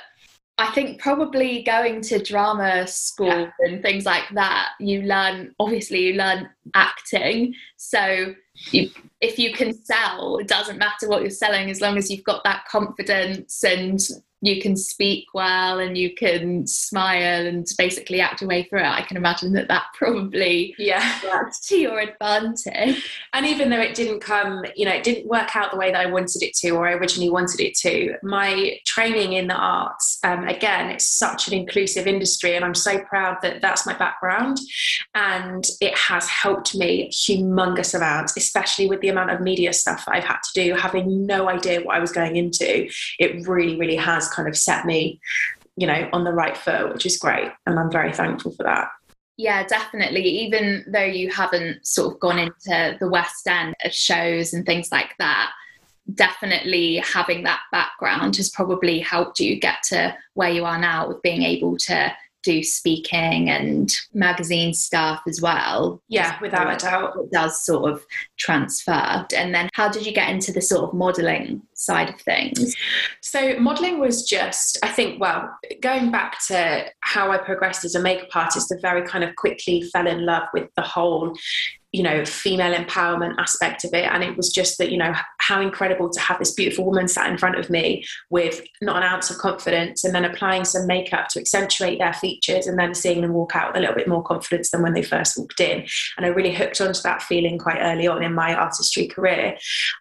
I 0.57 0.71
think 0.71 1.01
probably 1.01 1.63
going 1.63 2.01
to 2.01 2.23
drama 2.23 2.87
school 2.87 3.27
yeah. 3.27 3.49
and 3.59 3.81
things 3.81 4.05
like 4.05 4.23
that, 4.33 4.69
you 4.79 5.01
learn, 5.01 5.53
obviously, 5.59 6.07
you 6.07 6.13
learn 6.13 6.49
acting. 6.75 7.55
So 7.75 8.35
you, 8.71 8.89
if 9.21 9.39
you 9.39 9.53
can 9.53 9.73
sell, 9.73 10.37
it 10.37 10.47
doesn't 10.47 10.77
matter 10.77 11.07
what 11.07 11.21
you're 11.21 11.29
selling 11.29 11.69
as 11.69 11.81
long 11.81 11.97
as 11.97 12.09
you've 12.11 12.23
got 12.23 12.43
that 12.43 12.65
confidence 12.65 13.63
and 13.63 13.99
you 14.43 14.61
can 14.61 14.75
speak 14.75 15.27
well 15.33 15.79
and 15.79 15.97
you 15.97 16.13
can 16.13 16.67
smile 16.67 17.47
and 17.47 17.65
basically 17.77 18.19
act 18.19 18.41
your 18.41 18.49
way 18.49 18.63
through 18.63 18.81
it, 18.81 18.85
I 18.85 19.01
can 19.01 19.15
imagine 19.15 19.53
that 19.53 19.69
that 19.69 19.85
probably 19.93 20.75
yeah. 20.77 21.17
worked 21.23 21.63
to 21.69 21.77
your 21.77 21.99
advantage. 21.99 23.09
And 23.31 23.45
even 23.45 23.69
though 23.69 23.79
it 23.79 23.95
didn't 23.95 24.19
come, 24.19 24.65
you 24.75 24.85
know, 24.85 24.91
it 24.91 25.03
didn't 25.03 25.27
work 25.27 25.55
out 25.55 25.71
the 25.71 25.77
way 25.77 25.93
that 25.93 26.05
I 26.05 26.11
wanted 26.11 26.43
it 26.43 26.53
to 26.55 26.71
or 26.71 26.85
I 26.85 26.91
originally 26.91 27.29
wanted 27.29 27.61
it 27.61 27.73
to, 27.77 28.15
my 28.21 28.77
training 28.85 29.33
in 29.33 29.47
the 29.47 29.55
arts, 29.55 30.19
um, 30.25 30.45
again, 30.49 30.89
it's 30.89 31.07
such 31.07 31.47
an 31.47 31.53
inclusive 31.53 32.05
industry 32.05 32.57
and 32.57 32.65
I'm 32.65 32.75
so 32.75 32.99
proud 32.99 33.37
that 33.43 33.61
that's 33.61 33.85
my 33.85 33.97
background. 33.97 34.57
And 35.15 35.65
it 35.79 35.97
has 35.97 36.27
helped 36.27 36.75
me 36.75 37.09
humongous 37.11 37.95
amounts, 37.95 38.35
especially 38.43 38.87
with 38.87 39.01
the 39.01 39.09
amount 39.09 39.31
of 39.31 39.41
media 39.41 39.73
stuff 39.73 40.03
I've 40.07 40.23
had 40.23 40.39
to 40.39 40.63
do, 40.63 40.75
having 40.75 41.25
no 41.25 41.49
idea 41.49 41.81
what 41.81 41.95
I 41.95 41.99
was 41.99 42.11
going 42.11 42.35
into. 42.35 42.89
It 43.19 43.47
really, 43.47 43.77
really 43.79 43.95
has 43.95 44.27
kind 44.29 44.47
of 44.47 44.57
set 44.57 44.85
me, 44.85 45.19
you 45.75 45.87
know, 45.87 46.09
on 46.13 46.23
the 46.23 46.33
right 46.33 46.57
foot, 46.57 46.93
which 46.93 47.05
is 47.05 47.17
great. 47.17 47.51
And 47.65 47.79
I'm 47.79 47.91
very 47.91 48.13
thankful 48.13 48.51
for 48.51 48.63
that. 48.63 48.89
Yeah, 49.37 49.65
definitely. 49.65 50.23
Even 50.23 50.85
though 50.87 51.03
you 51.03 51.31
haven't 51.31 51.85
sort 51.85 52.13
of 52.13 52.19
gone 52.19 52.37
into 52.37 52.97
the 52.99 53.09
West 53.09 53.47
End 53.47 53.73
of 53.83 53.93
shows 53.93 54.53
and 54.53 54.65
things 54.65 54.91
like 54.91 55.15
that, 55.17 55.51
definitely 56.13 56.97
having 56.97 57.43
that 57.43 57.61
background 57.71 58.35
has 58.35 58.49
probably 58.49 58.99
helped 58.99 59.39
you 59.39 59.59
get 59.59 59.81
to 59.83 60.15
where 60.33 60.49
you 60.49 60.65
are 60.65 60.77
now 60.77 61.07
with 61.07 61.21
being 61.21 61.43
able 61.43 61.77
to 61.77 62.13
do 62.43 62.61
speaking 62.63 63.49
and 63.49 63.91
magazine 64.13 64.73
stuff 64.73 65.21
as 65.27 65.41
well. 65.41 66.01
Yeah, 66.09 66.37
without 66.41 66.73
a 66.73 66.77
doubt. 66.77 67.15
It 67.17 67.31
does 67.31 67.65
sort 67.65 67.91
of 67.91 68.05
transfer. 68.37 69.25
And 69.35 69.53
then 69.55 69.69
how 69.73 69.89
did 69.89 70.05
you 70.05 70.13
get 70.13 70.29
into 70.29 70.51
the 70.51 70.61
sort 70.61 70.89
of 70.89 70.93
modelling 70.93 71.61
side 71.73 72.09
of 72.09 72.19
things? 72.21 72.75
So, 73.21 73.57
modelling 73.59 73.99
was 73.99 74.23
just, 74.23 74.77
I 74.83 74.89
think, 74.89 75.19
well, 75.19 75.49
going 75.81 76.11
back 76.11 76.37
to 76.47 76.85
how 76.99 77.31
I 77.31 77.37
progressed 77.37 77.85
as 77.85 77.95
a 77.95 78.01
makeup 78.01 78.35
artist, 78.35 78.71
I 78.71 78.79
very 78.81 79.07
kind 79.07 79.23
of 79.23 79.35
quickly 79.35 79.81
fell 79.93 80.07
in 80.07 80.25
love 80.25 80.43
with 80.53 80.69
the 80.75 80.83
whole 80.83 81.35
you 81.93 82.01
know 82.03 82.25
female 82.25 82.73
empowerment 82.73 83.35
aspect 83.37 83.85
of 83.85 83.93
it. 83.93 84.05
And 84.05 84.23
it 84.23 84.35
was 84.35 84.51
just 84.51 84.77
that 84.79 84.91
you 84.91 84.97
know 84.97 85.13
how 85.39 85.61
incredible 85.61 86.09
to 86.09 86.19
have 86.19 86.39
this 86.39 86.53
beautiful 86.53 86.85
woman 86.85 87.07
sat 87.07 87.29
in 87.29 87.37
front 87.37 87.57
of 87.57 87.69
me 87.69 88.03
with 88.29 88.61
not 88.81 88.97
an 88.97 89.03
ounce 89.03 89.29
of 89.29 89.37
confidence 89.37 90.03
and 90.03 90.13
then 90.13 90.25
applying 90.25 90.65
some 90.65 90.87
makeup 90.87 91.27
to 91.29 91.39
accentuate 91.39 91.99
their 91.99 92.13
features 92.13 92.67
and 92.67 92.77
then 92.77 92.93
seeing 92.93 93.21
them 93.21 93.33
walk 93.33 93.55
out 93.55 93.69
with 93.69 93.77
a 93.77 93.79
little 93.79 93.95
bit 93.95 94.07
more 94.07 94.23
confidence 94.23 94.71
than 94.71 94.81
when 94.81 94.93
they 94.93 95.03
first 95.03 95.37
walked 95.37 95.59
in. 95.59 95.85
And 96.17 96.25
i 96.25 96.29
really 96.29 96.53
hooked 96.53 96.81
onto 96.81 97.01
that 97.01 97.21
feeling 97.21 97.57
quite 97.59 97.79
early 97.79 98.07
on 98.07 98.23
in 98.23 98.33
my 98.33 98.55
artistry 98.55 99.07
career. 99.07 99.55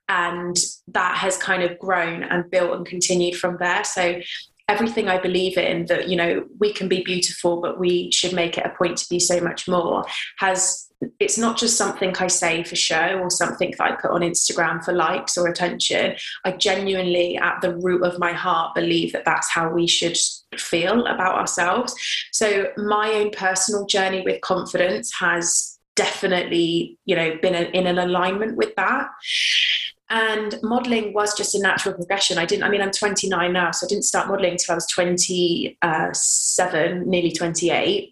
And 0.09 0.57
that 0.89 1.17
has 1.19 1.37
kind 1.37 1.63
of 1.63 1.79
grown 1.79 2.23
and 2.23 2.51
built 2.51 2.75
and 2.75 2.87
continued 2.87 3.37
from 3.37 3.59
there. 3.59 3.85
So 3.85 4.21
everything 4.69 5.09
I 5.09 5.19
believe 5.19 5.59
in 5.59 5.87
that, 5.87 6.09
you 6.09 6.17
know, 6.17 6.47
we 6.59 6.73
can 6.73 6.89
be 6.89 7.03
beautiful, 7.03 7.61
but 7.61 7.79
we 7.79 8.11
should 8.11 8.33
make 8.33 8.57
it 8.57 8.65
a 8.65 8.71
point 8.71 8.97
to 8.99 9.09
be 9.11 9.19
so 9.19 9.41
much 9.41 9.69
more 9.69 10.05
has 10.39 10.89
it's 11.19 11.39
not 11.39 11.59
just 11.59 11.77
something 11.77 12.15
I 12.19 12.27
say 12.27 12.63
for 12.65 12.77
show 12.77 13.19
or 13.19 13.31
something 13.31 13.73
that 13.79 13.81
I 13.81 13.97
put 13.97 14.11
on 14.11 14.21
Instagram 14.21 14.85
for 14.85 14.93
likes 14.93 15.37
or 15.37 15.49
attention. 15.49 16.17
I 16.45 16.53
genuinely, 16.53 17.37
at 17.37 17.61
the 17.61 17.77
root 17.77 18.03
of 18.03 18.19
my 18.19 18.33
heart, 18.33 18.75
believe 18.75 19.13
that 19.13 19.25
that's 19.25 19.51
how 19.51 19.71
we 19.71 19.87
should 19.87 20.19
feel 20.57 21.07
about 21.07 21.39
ourselves. 21.39 21.95
So, 22.33 22.69
my 22.77 23.13
own 23.13 23.31
personal 23.31 23.87
journey 23.87 24.23
with 24.23 24.41
confidence 24.41 25.13
has 25.19 25.79
definitely, 25.95 26.99
you 27.05 27.17
know, 27.17 27.37
been 27.43 27.55
in 27.55 27.87
an 27.87 27.99
alignment 27.99 28.57
with 28.57 28.75
that. 28.77 29.09
And 30.11 30.59
modeling 30.63 31.15
was 31.15 31.35
just 31.35 31.55
a 31.55 31.63
natural 31.63 31.95
progression. 31.95 32.37
I 32.37 32.45
didn't, 32.45 32.65
I 32.65 32.69
mean, 32.69 32.83
I'm 32.83 32.91
29 32.91 33.53
now, 33.53 33.71
so 33.71 33.87
I 33.87 33.89
didn't 33.89 34.05
start 34.05 34.29
modeling 34.29 34.53
until 34.53 34.73
I 34.73 34.75
was 34.75 34.87
27, 34.89 35.77
uh, 35.81 37.03
nearly 37.07 37.33
28 37.33 38.12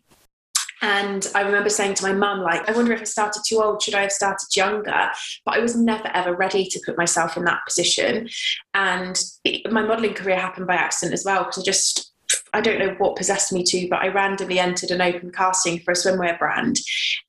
and 0.82 1.26
I 1.34 1.42
remember 1.42 1.68
saying 1.68 1.94
to 1.94 2.02
my 2.04 2.12
mum, 2.12 2.40
like, 2.40 2.68
I 2.68 2.72
wonder 2.72 2.92
if 2.92 3.00
I 3.00 3.04
started 3.04 3.42
too 3.46 3.62
old, 3.62 3.82
should 3.82 3.94
I 3.94 4.02
have 4.02 4.12
started 4.12 4.56
younger? 4.56 5.10
But 5.44 5.54
I 5.54 5.60
was 5.60 5.76
never 5.76 6.08
ever 6.14 6.34
ready 6.34 6.64
to 6.66 6.80
put 6.84 6.96
myself 6.96 7.36
in 7.36 7.44
that 7.44 7.60
position. 7.66 8.28
And 8.74 9.20
it, 9.44 9.70
my 9.70 9.82
modelling 9.82 10.14
career 10.14 10.38
happened 10.38 10.66
by 10.66 10.74
accident 10.74 11.14
as 11.14 11.24
well, 11.24 11.44
because 11.44 11.58
I 11.58 11.62
just, 11.62 12.12
I 12.54 12.60
don't 12.60 12.78
know 12.78 12.94
what 12.98 13.16
possessed 13.16 13.52
me 13.52 13.62
to, 13.64 13.88
but 13.88 14.00
I 14.00 14.08
randomly 14.08 14.58
entered 14.58 14.90
an 14.90 15.02
open 15.02 15.30
casting 15.32 15.80
for 15.80 15.92
a 15.92 15.94
swimwear 15.94 16.38
brand. 16.38 16.78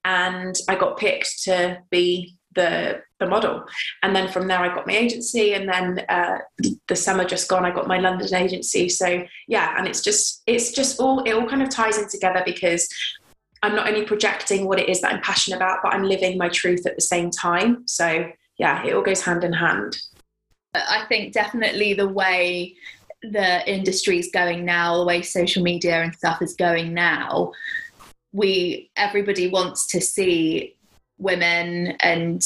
And 0.06 0.56
I 0.70 0.76
got 0.76 0.98
picked 0.98 1.44
to 1.44 1.80
be 1.90 2.38
the 2.54 3.02
the 3.20 3.26
model 3.26 3.64
and 4.04 4.16
then 4.16 4.28
from 4.28 4.48
there 4.48 4.60
i 4.60 4.68
got 4.68 4.88
my 4.88 4.94
agency 4.94 5.54
and 5.54 5.70
then 5.70 6.04
uh, 6.10 6.38
the 6.88 6.96
summer 6.96 7.24
just 7.24 7.48
gone 7.48 7.64
i 7.64 7.72
got 7.72 7.88
my 7.88 7.98
london 7.98 8.34
agency 8.34 8.90
so 8.90 9.24
yeah 9.48 9.76
and 9.78 9.88
it's 9.88 10.02
just 10.02 10.44
it's 10.48 10.72
just 10.72 11.00
all 11.00 11.24
it 11.24 11.32
all 11.32 11.48
kind 11.48 11.62
of 11.62 11.70
ties 11.70 11.98
in 11.98 12.10
together 12.10 12.44
because 12.46 12.90
I'm 13.64 13.76
not 13.76 13.88
only 13.88 14.04
projecting 14.04 14.66
what 14.66 14.80
it 14.80 14.90
is 14.90 15.02
that 15.02 15.14
I'm 15.14 15.22
passionate 15.22 15.58
about, 15.58 15.80
but 15.84 15.94
I'm 15.94 16.04
living 16.04 16.38
my 16.38 16.50
truth 16.50 16.86
at 16.86 16.96
the 16.96 17.02
same 17.02 17.30
time. 17.30 17.84
So 17.88 18.32
yeah, 18.58 18.84
it 18.86 18.94
all 18.94 19.04
goes 19.04 19.22
hand 19.22 19.44
in 19.44 19.54
hand. 19.54 19.98
I 20.74 21.06
think 21.10 21.34
definitely 21.34 21.94
the 21.94 22.08
way 22.08 22.76
the 23.24 23.70
industry 23.72 24.18
is 24.18 24.30
going 24.34 24.66
now, 24.66 24.98
the 24.98 25.06
way 25.06 25.22
social 25.22 25.62
media 25.62 26.02
and 26.02 26.16
stuff 26.16 26.42
is 26.42 26.56
going 26.56 26.94
now, 26.94 27.52
we 28.32 28.90
everybody 28.96 29.50
wants 29.50 29.88
to 29.88 30.02
see 30.02 30.76
women 31.18 31.98
and 32.00 32.44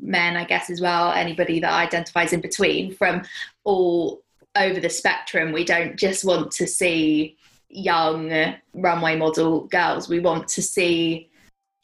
men, 0.00 0.36
I 0.36 0.44
guess 0.44 0.70
as 0.70 0.80
well, 0.80 1.12
anybody 1.12 1.60
that 1.60 1.72
identifies 1.72 2.32
in 2.32 2.40
between 2.40 2.94
from 2.94 3.22
all 3.64 4.22
over 4.56 4.80
the 4.80 4.90
spectrum. 4.90 5.52
We 5.52 5.64
don't 5.64 5.96
just 5.96 6.24
want 6.24 6.52
to 6.52 6.66
see 6.66 7.36
young 7.72 8.54
runway 8.74 9.16
model 9.16 9.66
girls. 9.68 10.08
We 10.08 10.20
want 10.20 10.46
to 10.48 10.62
see 10.62 11.30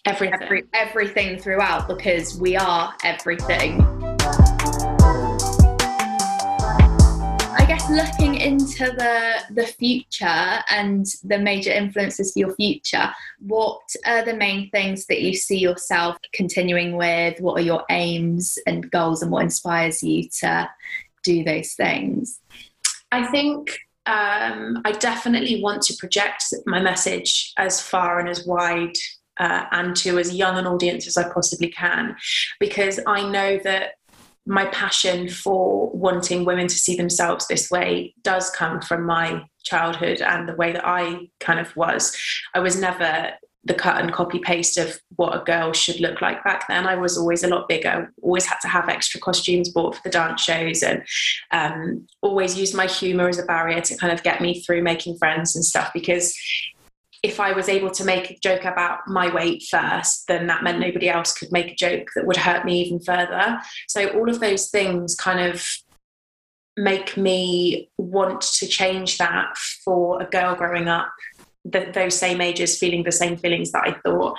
everything, 0.05 0.43
every, 0.43 0.65
everything 0.75 1.39
throughout 1.39 1.89
because 1.89 2.39
we 2.39 2.57
are 2.57 2.95
everything. 3.05 3.81
I 7.51 7.65
guess 7.67 7.89
looking 7.91 8.35
into 8.37 8.85
the 8.85 9.55
the 9.55 9.67
future 9.67 10.61
and 10.71 11.07
the 11.25 11.39
major 11.39 11.71
influences 11.71 12.33
for 12.33 12.39
your 12.41 12.55
future, 12.55 13.11
what 13.41 13.81
are 14.07 14.25
the 14.25 14.35
main 14.35 14.71
things 14.71 15.07
that 15.07 15.23
you 15.23 15.35
see 15.35 15.59
yourself 15.59 16.19
continuing 16.35 16.97
with? 16.97 17.41
What 17.41 17.59
are 17.59 17.65
your 17.65 17.85
aims 17.91 18.59
and 18.67 18.91
goals, 18.91 19.23
and 19.23 19.33
what 19.33 19.43
inspires 19.43 20.03
you 20.03 20.29
to 20.41 20.69
do 21.25 21.45
those 21.45 21.73
things? 21.73 22.41
I 23.11 23.27
think 23.29 23.79
um, 24.09 24.81
I 24.87 24.93
definitely 24.93 25.63
want 25.63 25.83
to 25.83 25.97
project 25.97 26.45
my 26.67 26.81
message 26.81 27.53
as 27.59 27.81
far 27.81 28.19
and 28.19 28.29
as 28.29 28.47
wide 28.47 28.95
uh, 29.39 29.67
and 29.71 29.95
to 29.97 30.19
as 30.19 30.35
young 30.35 30.57
an 30.57 30.67
audience 30.67 31.07
as 31.07 31.17
I 31.19 31.31
possibly 31.33 31.69
can, 31.69 32.17
because 32.59 32.99
I 33.07 33.29
know 33.31 33.59
that 33.65 33.93
my 34.47 34.65
passion 34.67 35.29
for 35.29 35.91
wanting 35.91 36.47
women 36.47 36.67
to 36.69 36.75
see 36.75 36.97
themselves 36.97 37.47
this 37.47 37.71
way 37.71 38.15
does 38.23 38.49
come 38.49 38.81
from 38.81 39.05
my 39.05 39.45
childhood 39.63 40.23
and 40.23 40.49
the 40.49 40.55
way 40.55 40.73
that 40.73 40.87
I 40.87 41.29
kind 41.39 41.61
of 41.61 41.77
was. 41.77 42.17
I 42.55 42.61
was 42.61 42.81
never 42.81 43.33
the 43.69 43.75
cut 43.75 44.01
and 44.01 44.13
copy 44.13 44.39
paste 44.39 44.77
of 44.77 44.99
what 45.17 45.37
a 45.37 45.45
girl 45.45 45.73
should 45.73 46.01
look 46.01 46.21
like 46.21 46.43
back 46.43 46.67
then. 46.67 46.87
I 46.87 46.97
was 46.97 47.17
always 47.17 47.45
a 47.45 47.49
lot 47.49 47.69
bigger, 47.69 48.13
always 48.23 48.47
had 48.47 48.59
to 48.63 48.69
have 48.69 48.89
extra 48.89 49.21
costumes 49.21 49.69
bought 49.69 49.95
for 49.95 50.03
the 50.03 50.11
dance 50.11 50.43
shows, 50.43 50.83
and 50.83 51.05
um, 51.53 52.07
always 52.23 52.59
used 52.59 52.75
my 52.75 52.87
humor 52.87 53.29
as 53.29 53.39
a 53.39 53.45
barrier 53.45 53.81
to 53.83 53.97
kind 53.97 54.13
of 54.13 54.23
get 54.23 54.41
me 54.41 54.61
through 54.61 54.83
making 54.83 55.17
friends 55.19 55.55
and 55.55 55.65
stuff. 55.65 55.91
Because 55.95 56.37
if 57.23 57.41
I 57.41 57.53
was 57.53 57.69
able 57.69 57.91
to 57.91 58.05
make 58.05 58.31
a 58.31 58.39
joke 58.43 58.65
about 58.65 59.01
my 59.07 59.33
weight 59.33 59.65
first, 59.71 60.27
then 60.29 60.47
that 60.47 60.63
meant 60.63 60.81
nobody 60.81 61.09
else 61.09 61.33
could 61.33 61.53
make 61.53 61.73
a 61.73 61.77
joke 61.77 62.09
that 62.15 62.27
would 62.27 62.37
hurt 62.37 62.65
me 62.65 62.81
even 62.81 63.01
further. 63.01 63.59
So 63.89 64.09
all 64.19 64.31
of 64.31 64.41
those 64.41 64.71
things 64.71 65.15
kind 65.15 65.41
of 65.41 65.67
make 66.77 67.17
me 67.17 67.91
want 67.99 68.41
to 68.41 68.67
change 68.67 69.19
that 69.19 69.57
for 69.85 70.23
a 70.23 70.27
girl 70.27 70.55
growing 70.55 70.87
up 70.87 71.13
the, 71.71 71.91
those 71.93 72.19
same 72.19 72.41
ages 72.41 72.79
feeling 72.79 73.03
the 73.03 73.13
same 73.13 73.37
feelings 73.37 73.73
that 73.73 73.85
I 73.85 73.97
thought. 74.05 74.39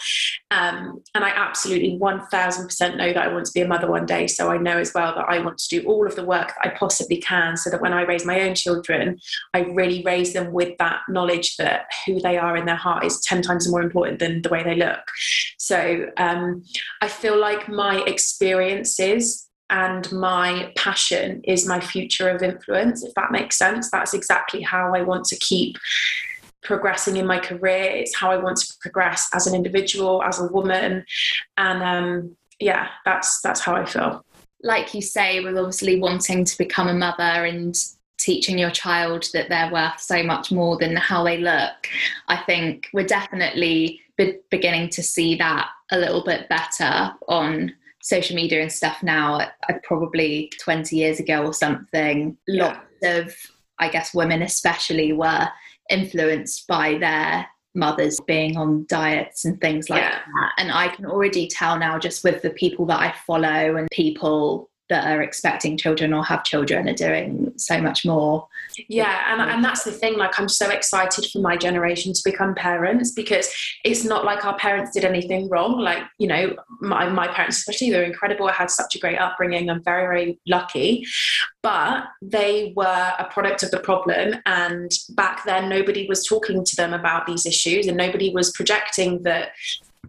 Um, 0.51 1.01
and 1.15 1.23
I 1.23 1.29
absolutely 1.29 1.97
1000% 1.99 2.97
know 2.97 3.13
that 3.13 3.17
I 3.17 3.31
want 3.31 3.45
to 3.45 3.51
be 3.53 3.61
a 3.61 3.67
mother 3.67 3.89
one 3.89 4.05
day. 4.05 4.27
So 4.27 4.51
I 4.51 4.57
know 4.57 4.77
as 4.77 4.93
well 4.93 5.13
that 5.15 5.29
I 5.29 5.39
want 5.39 5.57
to 5.59 5.79
do 5.79 5.87
all 5.87 6.05
of 6.05 6.15
the 6.15 6.23
work 6.23 6.49
that 6.49 6.67
I 6.73 6.77
possibly 6.77 7.17
can 7.17 7.57
so 7.57 7.69
that 7.69 7.81
when 7.81 7.93
I 7.93 8.01
raise 8.01 8.25
my 8.25 8.41
own 8.41 8.55
children, 8.55 9.19
I 9.53 9.61
really 9.61 10.03
raise 10.03 10.33
them 10.33 10.51
with 10.51 10.77
that 10.79 11.01
knowledge 11.09 11.57
that 11.57 11.85
who 12.05 12.19
they 12.19 12.37
are 12.37 12.57
in 12.57 12.65
their 12.65 12.75
heart 12.75 13.05
is 13.05 13.21
10 13.21 13.41
times 13.41 13.69
more 13.69 13.81
important 13.81 14.19
than 14.19 14.41
the 14.41 14.49
way 14.49 14.63
they 14.63 14.75
look. 14.75 15.01
So 15.57 16.07
um, 16.17 16.63
I 17.01 17.07
feel 17.07 17.39
like 17.39 17.69
my 17.69 18.03
experiences 18.05 19.49
and 19.69 20.11
my 20.11 20.73
passion 20.75 21.41
is 21.43 21.67
my 21.67 21.79
future 21.79 22.29
of 22.29 22.41
influence, 22.41 23.03
if 23.03 23.13
that 23.13 23.31
makes 23.31 23.57
sense. 23.57 23.91
That's 23.91 24.13
exactly 24.13 24.61
how 24.61 24.95
I 24.95 25.03
want 25.03 25.25
to 25.25 25.37
keep 25.37 25.77
progressing 26.63 27.17
in 27.17 27.25
my 27.25 27.39
career. 27.39 27.83
It's 27.83 28.15
how 28.15 28.31
I 28.31 28.37
want 28.37 28.57
to 28.57 28.73
progress 28.81 29.29
as 29.33 29.47
an 29.47 29.55
individual, 29.55 30.23
as 30.23 30.39
a 30.39 30.47
woman, 30.47 31.05
and 31.57 31.83
um, 31.83 32.35
yeah, 32.59 32.89
that's 33.05 33.41
that's 33.41 33.61
how 33.61 33.75
I 33.75 33.85
feel. 33.85 34.23
Like 34.61 34.93
you 34.93 35.01
say, 35.01 35.39
with 35.39 35.57
obviously 35.57 35.99
wanting 35.99 36.43
to 36.43 36.57
become 36.57 36.87
a 36.87 36.93
mother 36.93 37.45
and 37.45 37.75
teaching 38.17 38.57
your 38.57 38.71
child 38.71 39.25
that 39.33 39.47
they're 39.47 39.71
worth 39.71 39.99
so 39.99 40.21
much 40.21 40.51
more 40.51 40.77
than 40.77 40.95
how 40.97 41.23
they 41.23 41.37
look, 41.37 41.87
I 42.27 42.37
think 42.37 42.89
we're 42.93 43.05
definitely 43.05 44.01
be- 44.17 44.39
beginning 44.51 44.89
to 44.89 45.03
see 45.03 45.35
that 45.35 45.69
a 45.91 45.97
little 45.97 46.23
bit 46.23 46.49
better 46.49 47.13
on 47.29 47.73
social 48.01 48.35
media 48.35 48.61
and 48.61 48.71
stuff 48.71 49.01
now. 49.01 49.39
I 49.69 49.73
probably 49.83 50.51
20 50.61 50.95
years 50.95 51.21
ago 51.21 51.45
or 51.45 51.53
something, 51.53 52.37
yeah. 52.47 52.65
lots 52.65 52.79
of 53.03 53.35
I 53.79 53.89
guess 53.89 54.13
women 54.13 54.41
especially 54.41 55.13
were 55.13 55.47
influenced 55.89 56.67
by 56.67 56.97
their 56.97 57.47
mothers 57.75 58.19
being 58.27 58.57
on 58.57 58.85
diets 58.89 59.45
and 59.45 59.59
things 59.61 59.89
like 59.89 60.01
yeah. 60.01 60.19
that. 60.19 60.51
And 60.57 60.71
I 60.71 60.87
can 60.89 61.05
already 61.05 61.47
tell 61.47 61.77
now, 61.77 61.99
just 61.99 62.23
with 62.23 62.41
the 62.41 62.49
people 62.51 62.85
that 62.87 62.99
I 62.99 63.13
follow 63.25 63.75
and 63.75 63.87
people 63.91 64.68
that 64.89 65.05
are 65.05 65.21
expecting 65.21 65.77
children 65.77 66.13
or 66.13 66.23
have 66.23 66.43
children 66.43 66.89
are 66.89 66.93
doing 66.93 67.53
so 67.57 67.79
much 67.79 68.05
more. 68.05 68.47
Yeah, 68.87 69.31
and, 69.31 69.41
and 69.49 69.63
that's 69.63 69.83
the 69.83 69.91
thing. 69.91 70.17
Like, 70.17 70.39
I'm 70.39 70.49
so 70.49 70.69
excited 70.69 71.25
for 71.31 71.39
my 71.39 71.57
generation 71.57 72.11
to 72.13 72.21
become 72.25 72.55
parents 72.55 73.11
because 73.11 73.53
it's 73.85 74.03
not 74.03 74.25
like 74.25 74.45
our 74.45 74.57
parents 74.57 74.91
did 74.91 75.05
anything 75.05 75.47
wrong. 75.49 75.79
Like, 75.79 76.03
you 76.17 76.27
know, 76.27 76.55
my, 76.81 77.07
my 77.07 77.27
parents, 77.27 77.57
especially, 77.57 77.91
they're 77.91 78.03
incredible. 78.03 78.47
I 78.49 78.53
had 78.53 78.71
such 78.71 78.95
a 78.95 78.99
great 78.99 79.19
upbringing. 79.19 79.69
I'm 79.69 79.83
very, 79.83 80.03
very 80.03 80.39
lucky. 80.47 81.05
But 81.61 82.05
they 82.21 82.73
were 82.75 83.13
a 83.19 83.25
product 83.25 83.63
of 83.63 83.71
the 83.71 83.79
problem. 83.79 84.41
And 84.45 84.91
back 85.09 85.45
then, 85.45 85.69
nobody 85.69 86.07
was 86.07 86.25
talking 86.25 86.65
to 86.65 86.75
them 86.75 86.93
about 86.93 87.27
these 87.27 87.45
issues 87.45 87.85
and 87.85 87.97
nobody 87.97 88.33
was 88.33 88.51
projecting 88.51 89.23
that 89.23 89.51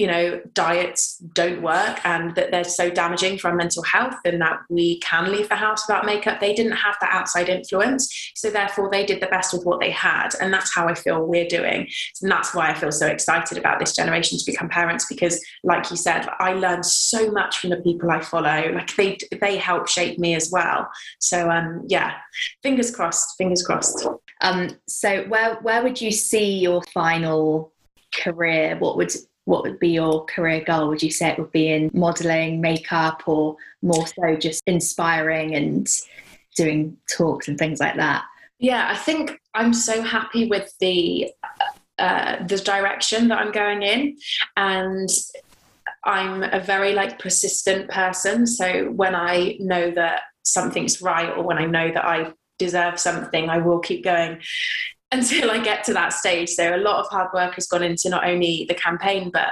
you 0.01 0.07
know 0.07 0.41
diets 0.55 1.19
don't 1.35 1.61
work 1.61 2.01
and 2.05 2.35
that 2.35 2.51
they're 2.51 2.65
so 2.65 2.89
damaging 2.89 3.37
for 3.37 3.49
our 3.49 3.55
mental 3.55 3.83
health 3.83 4.15
and 4.25 4.41
that 4.41 4.59
we 4.71 4.99
can 5.01 5.31
leave 5.31 5.51
the 5.51 5.55
house 5.55 5.87
without 5.87 6.07
makeup 6.07 6.41
they 6.41 6.55
didn't 6.55 6.73
have 6.73 6.97
that 7.03 7.13
outside 7.13 7.51
influence. 7.51 8.33
So 8.35 8.49
therefore 8.49 8.91
they 8.91 9.05
did 9.05 9.21
the 9.21 9.27
best 9.27 9.53
with 9.53 9.67
what 9.67 9.79
they 9.79 9.91
had. 9.91 10.31
And 10.41 10.55
that's 10.55 10.75
how 10.75 10.89
i 10.89 10.95
feel 10.95 11.27
we're 11.27 11.47
doing. 11.47 11.87
And 12.23 12.31
that's 12.33 12.55
why 12.55 12.71
i 12.71 12.75
feel 12.75 12.91
so 12.91 13.09
excited 13.09 13.59
about 13.59 13.79
this 13.79 13.95
generation 13.95 14.39
to 14.39 14.51
become 14.51 14.71
parents 14.71 15.05
because 15.07 15.39
like 15.65 15.91
you 15.91 15.99
said 15.99 16.27
i 16.39 16.55
learned 16.55 16.87
so 16.87 17.31
much 17.31 17.59
from 17.59 17.71
the 17.71 17.77
people 17.77 18.11
i 18.11 18.21
follow. 18.21 18.73
Like 18.73 18.97
they 18.97 19.19
they 19.39 19.59
help 19.59 19.87
shape 19.87 20.19
me 20.19 20.35
as 20.35 20.51
well. 20.51 20.89
So 21.19 21.51
um 21.51 21.85
yeah 21.89 22.15
fingers 22.63 22.91
crossed 22.91 23.37
fingers 23.37 23.63
crossed. 23.63 24.07
Um 24.41 24.79
so 24.89 25.25
where 25.25 25.57
where 25.57 25.83
would 25.83 26.01
you 26.01 26.11
see 26.11 26.59
your 26.59 26.83
final 26.95 27.75
career? 28.13 28.77
What 28.79 28.97
would 28.97 29.13
what 29.51 29.65
would 29.65 29.81
be 29.81 29.89
your 29.89 30.25
career 30.27 30.63
goal? 30.65 30.89
Would 30.89 31.03
you 31.03 31.11
say 31.11 31.31
it 31.31 31.39
would 31.39 31.51
be 31.51 31.73
in 31.73 31.91
modeling, 31.93 32.61
makeup, 32.61 33.25
or 33.27 33.57
more 33.83 34.07
so 34.07 34.37
just 34.37 34.63
inspiring 34.67 35.57
and 35.57 35.89
doing 36.57 36.97
talks 37.17 37.49
and 37.49 37.59
things 37.59 37.81
like 37.81 37.97
that? 37.97 38.25
Yeah, 38.61 38.87
I 38.89 38.97
think 38.97 39.41
I'm 39.55 39.75
so 39.75 40.03
happy 40.03 40.47
with 40.47 40.73
the 40.79 41.33
uh, 41.99 42.47
the 42.47 42.59
direction 42.59 43.29
that 43.29 43.39
I'm 43.39 43.51
going 43.51 43.83
in, 43.83 44.17
and 44.57 45.09
I'm 46.05 46.45
a 46.45 46.61
very 46.61 46.95
like 46.95 47.19
persistent 47.19 47.91
person. 47.91 48.47
So 48.47 48.91
when 48.93 49.17
I 49.17 49.57
know 49.59 49.91
that 49.91 50.23
something's 50.45 51.03
right, 51.03 51.37
or 51.37 51.43
when 51.43 51.59
I 51.59 51.67
know 51.67 51.91
that 51.93 52.05
I 52.05 52.33
deserve 52.59 53.01
something, 53.01 53.51
I 53.51 53.59
will 53.59 53.81
keep 53.81 54.05
going 54.05 54.41
until 55.13 55.51
I 55.51 55.59
get 55.59 55.85
to 55.85 55.93
that 55.95 56.13
stage. 56.13 56.51
So 56.51 56.75
a 56.75 56.79
lot 56.79 57.01
of 57.01 57.09
hard 57.09 57.33
work 57.35 57.55
has 57.55 57.67
gone 57.67 57.83
into 57.83 58.09
not 58.09 58.27
only 58.27 58.65
the 58.69 58.75
campaign, 58.75 59.31
but 59.31 59.49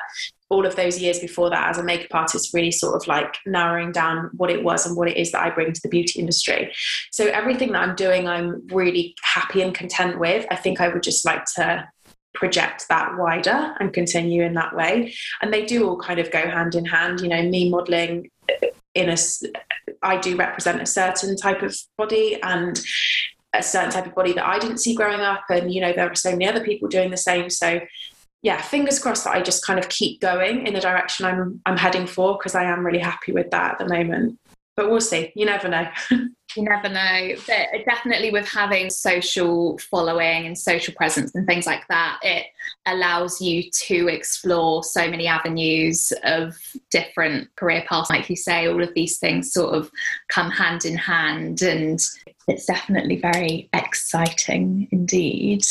all 0.51 0.65
of 0.65 0.77
those 0.77 0.99
years 0.99 1.19
before 1.19 1.51
that 1.51 1.69
as 1.69 1.79
a 1.79 1.83
makeup 1.83 2.15
artist, 2.15 2.55
really 2.55 2.71
sort 2.71 2.95
of 2.95 3.07
like 3.07 3.37
narrowing 3.45 3.93
down 3.93 4.31
what 4.35 4.51
it 4.51 4.65
was 4.65 4.87
and 4.87 4.97
what 4.97 5.09
it 5.09 5.17
is 5.17 5.33
that 5.33 5.43
I 5.43 5.51
bring 5.51 5.73
to 5.73 5.81
the 5.83 5.89
beauty 5.89 6.21
industry. 6.21 6.73
So 7.11 7.27
everything 7.27 7.73
that 7.73 7.83
I'm 7.83 7.97
doing, 7.97 8.27
I'm 8.27 8.67
really 8.69 9.15
happy 9.23 9.61
and 9.63 9.75
content 9.75 10.19
with. 10.19 10.47
I 10.51 10.57
think 10.57 10.81
I 10.81 10.89
would 10.89 11.03
just 11.03 11.25
like 11.27 11.45
to 11.57 11.89
project 12.35 12.87
that 12.89 13.19
wider 13.19 13.75
and 13.81 13.93
continue 13.93 14.43
in 14.43 14.55
that 14.55 14.75
way. 14.75 15.13
And 15.43 15.53
they 15.53 15.67
do 15.67 15.89
all 15.89 15.99
kind 15.99 16.21
of 16.21 16.31
go 16.31 16.49
hand 16.49 16.77
in 16.77 16.85
hand. 16.85 17.21
You 17.21 17.29
know, 17.29 17.43
me 17.43 17.69
modeling 17.69 18.31
in 18.95 19.09
a, 19.11 19.17
I 20.03 20.17
do 20.19 20.37
represent 20.37 20.81
a 20.81 20.87
certain 20.87 21.37
type 21.37 21.63
of 21.63 21.77
body 21.99 22.41
and 22.43 22.81
a 23.55 23.63
certain 23.63 23.91
type 23.91 24.07
of 24.07 24.15
body 24.15 24.33
that 24.33 24.47
I 24.47 24.59
didn't 24.59 24.79
see 24.79 24.95
growing 24.95 25.21
up. 25.21 25.45
And, 25.51 25.73
you 25.73 25.81
know, 25.81 25.93
there 25.93 26.11
are 26.11 26.15
so 26.15 26.33
many 26.33 26.47
other 26.47 26.63
people 26.63 26.89
doing 26.89 27.11
the 27.11 27.17
same. 27.17 27.51
So, 27.51 27.81
yeah, 28.43 28.61
fingers 28.61 28.99
crossed 28.99 29.25
that 29.25 29.35
I 29.35 29.43
just 29.43 29.65
kind 29.65 29.79
of 29.79 29.89
keep 29.89 30.21
going 30.21 30.67
in 30.67 30.75
the 30.75 30.81
direction 30.81 31.27
I'm 31.27 31.61
I'm 31.67 31.77
heading 31.77 32.07
for 32.07 32.35
because 32.35 32.55
I 32.55 32.65
am 32.65 32.85
really 32.85 33.01
happy 33.01 33.33
with 33.33 33.51
that 33.51 33.73
at 33.73 33.79
the 33.79 33.89
moment. 33.89 34.39
But 34.77 34.91
we'll 34.91 35.01
see. 35.01 35.33
You 35.35 35.45
never 35.45 35.69
know. 35.69 35.89
you 36.11 36.63
never 36.63 36.89
know. 36.89 37.35
But 37.49 37.85
definitely 37.85 38.31
with 38.31 38.49
having 38.49 38.91
social 38.91 39.77
following 39.79 40.47
and 40.47 40.57
social 40.57 40.95
presence 40.95 41.35
and 41.35 41.49
things 41.49 41.67
like 41.67 41.83
that, 41.89 42.21
it 42.23 42.47
allows 42.87 43.41
you 43.41 43.65
to 43.87 44.07
explore 44.07 44.85
so 44.85 45.11
many 45.11 45.27
avenues 45.27 46.13
of 46.23 46.57
different 46.93 47.49
career 47.57 47.85
paths. 47.89 48.09
Like 48.09 48.31
you 48.31 48.37
say, 48.37 48.69
all 48.69 48.81
of 48.81 48.95
these 48.95 49.19
things 49.19 49.53
sort 49.53 49.75
of 49.75 49.91
come 50.29 50.49
hand 50.49 50.85
in 50.85 50.97
hand 50.97 51.61
and 51.63 52.01
it's 52.49 52.67
definitely 52.67 53.21
very 53.21 53.69
exciting 53.73 54.89
indeed. 54.91 55.65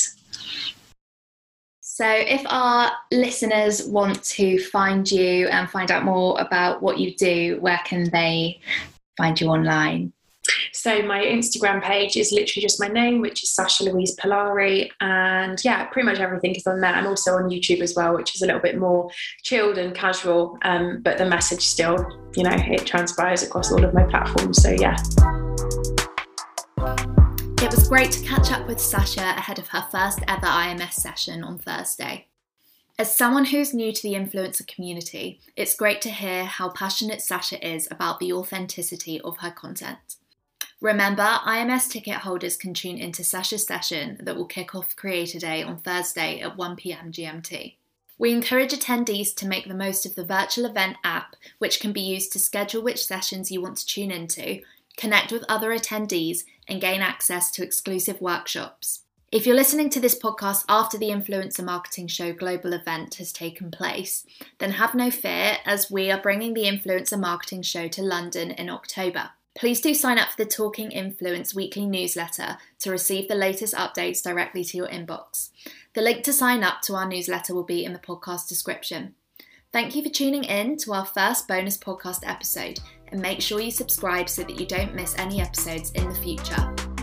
So, 1.82 2.08
if 2.08 2.44
our 2.48 2.92
listeners 3.12 3.86
want 3.88 4.24
to 4.26 4.60
find 4.66 5.10
you 5.10 5.48
and 5.48 5.70
find 5.70 5.90
out 5.90 6.06
more 6.06 6.40
about 6.40 6.82
what 6.84 7.00
you 7.00 7.16
do, 7.16 7.58
where 7.60 7.82
can 7.86 8.10
they 8.12 8.60
find 9.18 9.42
you 9.42 9.48
online? 9.48 10.14
So 10.74 11.02
my 11.02 11.20
Instagram 11.22 11.84
page 11.84 12.16
is 12.16 12.32
literally 12.32 12.62
just 12.62 12.80
my 12.80 12.88
name, 12.88 13.20
which 13.20 13.44
is 13.44 13.50
Sasha 13.52 13.84
Louise 13.84 14.16
Pallari, 14.16 14.90
and 15.02 15.58
yeah, 15.64 15.86
pretty 15.86 16.06
much 16.06 16.20
everything 16.20 16.56
is 16.56 16.68
on 16.68 16.82
there. 16.82 16.94
I'm 16.94 17.08
also 17.08 17.34
on 17.34 17.50
YouTube 17.50 17.82
as 17.82 17.96
well, 17.96 18.16
which 18.16 18.36
is 18.36 18.42
a 18.42 18.46
little 18.46 18.62
bit 18.62 18.78
more 18.78 19.10
chilled 19.44 19.78
and 19.78 19.94
casual, 19.96 20.58
um, 20.62 21.02
but 21.02 21.18
the 21.18 21.26
message 21.26 21.62
still, 21.62 21.98
you 22.36 22.44
know, 22.44 22.56
it 22.56 22.86
transpires 22.86 23.44
across 23.44 23.72
all 23.72 23.84
of 23.84 23.94
my 23.94 24.04
platforms. 24.04 24.62
So 24.62 24.70
yeah. 24.70 24.96
It 27.60 27.72
was 27.72 27.88
great 27.90 28.12
to 28.12 28.26
catch 28.26 28.52
up 28.52 28.68
with 28.68 28.80
Sasha 28.80 29.22
ahead 29.22 29.60
of 29.60 29.68
her 29.70 29.86
first 29.92 30.20
ever 30.28 30.46
IMS 30.46 30.94
session 30.94 31.44
on 31.44 31.58
Thursday. 31.58 32.28
As 33.00 33.16
someone 33.16 33.46
who's 33.46 33.74
new 33.74 33.92
to 33.92 34.02
the 34.02 34.16
influencer 34.16 34.66
community, 34.66 35.40
it's 35.56 35.76
great 35.76 36.02
to 36.02 36.10
hear 36.10 36.46
how 36.46 36.70
passionate 36.70 37.22
Sasha 37.22 37.66
is 37.68 37.88
about 37.92 38.20
the 38.20 38.34
authenticity 38.34 39.22
of 39.22 39.38
her 39.38 39.52
content. 39.52 40.16
Remember, 40.80 41.24
IMS 41.24 41.90
ticket 41.90 42.16
holders 42.16 42.56
can 42.56 42.74
tune 42.74 42.98
into 42.98 43.24
Sasha's 43.24 43.66
session 43.66 44.18
that 44.22 44.36
will 44.36 44.46
kick 44.46 44.76
off 44.76 44.96
Creator 44.96 45.40
Day 45.40 45.64
on 45.64 45.78
Thursday 45.78 46.40
at 46.40 46.56
1pm 46.56 47.12
GMT. 47.12 47.76
We 48.20 48.32
encourage 48.32 48.72
attendees 48.72 49.36
to 49.36 49.48
make 49.48 49.68
the 49.68 49.76
most 49.76 50.06
of 50.06 50.16
the 50.16 50.26
virtual 50.26 50.66
event 50.66 50.98
app, 51.04 51.36
which 51.60 51.80
can 51.80 51.94
be 51.94 52.02
used 52.02 52.32
to 52.34 52.40
schedule 52.40 52.82
which 52.82 53.06
sessions 53.06 53.52
you 53.52 53.62
want 53.62 53.78
to 53.78 53.86
tune 53.86 54.12
into 54.12 54.62
connect 54.98 55.32
with 55.32 55.46
other 55.48 55.70
attendees, 55.70 56.44
and 56.68 56.82
gain 56.82 57.02
access 57.02 57.50
to 57.52 57.64
exclusive 57.64 58.20
workshops. 58.20 59.04
If 59.30 59.46
you're 59.46 59.56
listening 59.56 59.90
to 59.90 60.00
this 60.00 60.18
podcast 60.18 60.64
after 60.70 60.98
the 60.98 61.10
Influencer 61.10 61.64
Marketing 61.64 62.08
Show 62.08 62.32
global 62.34 62.72
event 62.72 63.16
has 63.16 63.34
taken 63.34 63.72
place, 63.72 64.26
then 64.58 64.72
have 64.72 64.96
no 64.96 65.12
fear 65.12 65.58
as 65.66 65.92
we 65.92 66.10
are 66.10 66.22
bringing 66.22 66.54
the 66.54 66.64
Influencer 66.64 67.20
Marketing 67.20 67.62
Show 67.62 67.90
to 67.90 68.02
London 68.02 68.52
in 68.52 68.70
October. 68.70 69.32
Please 69.54 69.82
do 69.82 69.94
sign 69.94 70.18
up 70.18 70.30
for 70.30 70.38
the 70.38 70.50
Talking 70.50 70.92
Influence 70.92 71.54
weekly 71.54 71.86
newsletter 71.86 72.58
to 72.80 72.92
receive 72.92 73.28
the 73.28 73.36
latest 73.36 73.74
updates 73.74 74.24
directly 74.24 74.64
to 74.64 74.78
your 74.78 74.88
inbox. 74.88 75.50
The 75.94 76.02
link 76.02 76.24
to 76.24 76.32
sign 76.32 76.64
up 76.64 76.82
to 76.84 76.96
our 76.96 77.08
newsletter 77.08 77.54
will 77.54 77.64
be 77.64 77.84
in 77.84 77.92
the 77.92 78.00
podcast 78.00 78.48
description. 78.48 79.16
Thank 79.74 79.96
you 79.96 80.04
for 80.04 80.10
tuning 80.10 80.46
in 80.46 80.78
to 80.78 80.94
our 80.94 81.06
first 81.06 81.48
bonus 81.48 81.78
podcast 81.78 82.20
episode 82.24 82.80
and 83.10 83.22
make 83.22 83.42
sure 83.42 83.60
you 83.60 83.72
subscribe 83.72 84.30
so 84.30 84.44
that 84.44 84.60
you 84.60 84.66
don't 84.66 84.96
miss 84.96 85.18
any 85.18 85.42
episodes 85.42 85.92
in 85.92 86.08
the 86.08 86.16
future. 86.16 86.97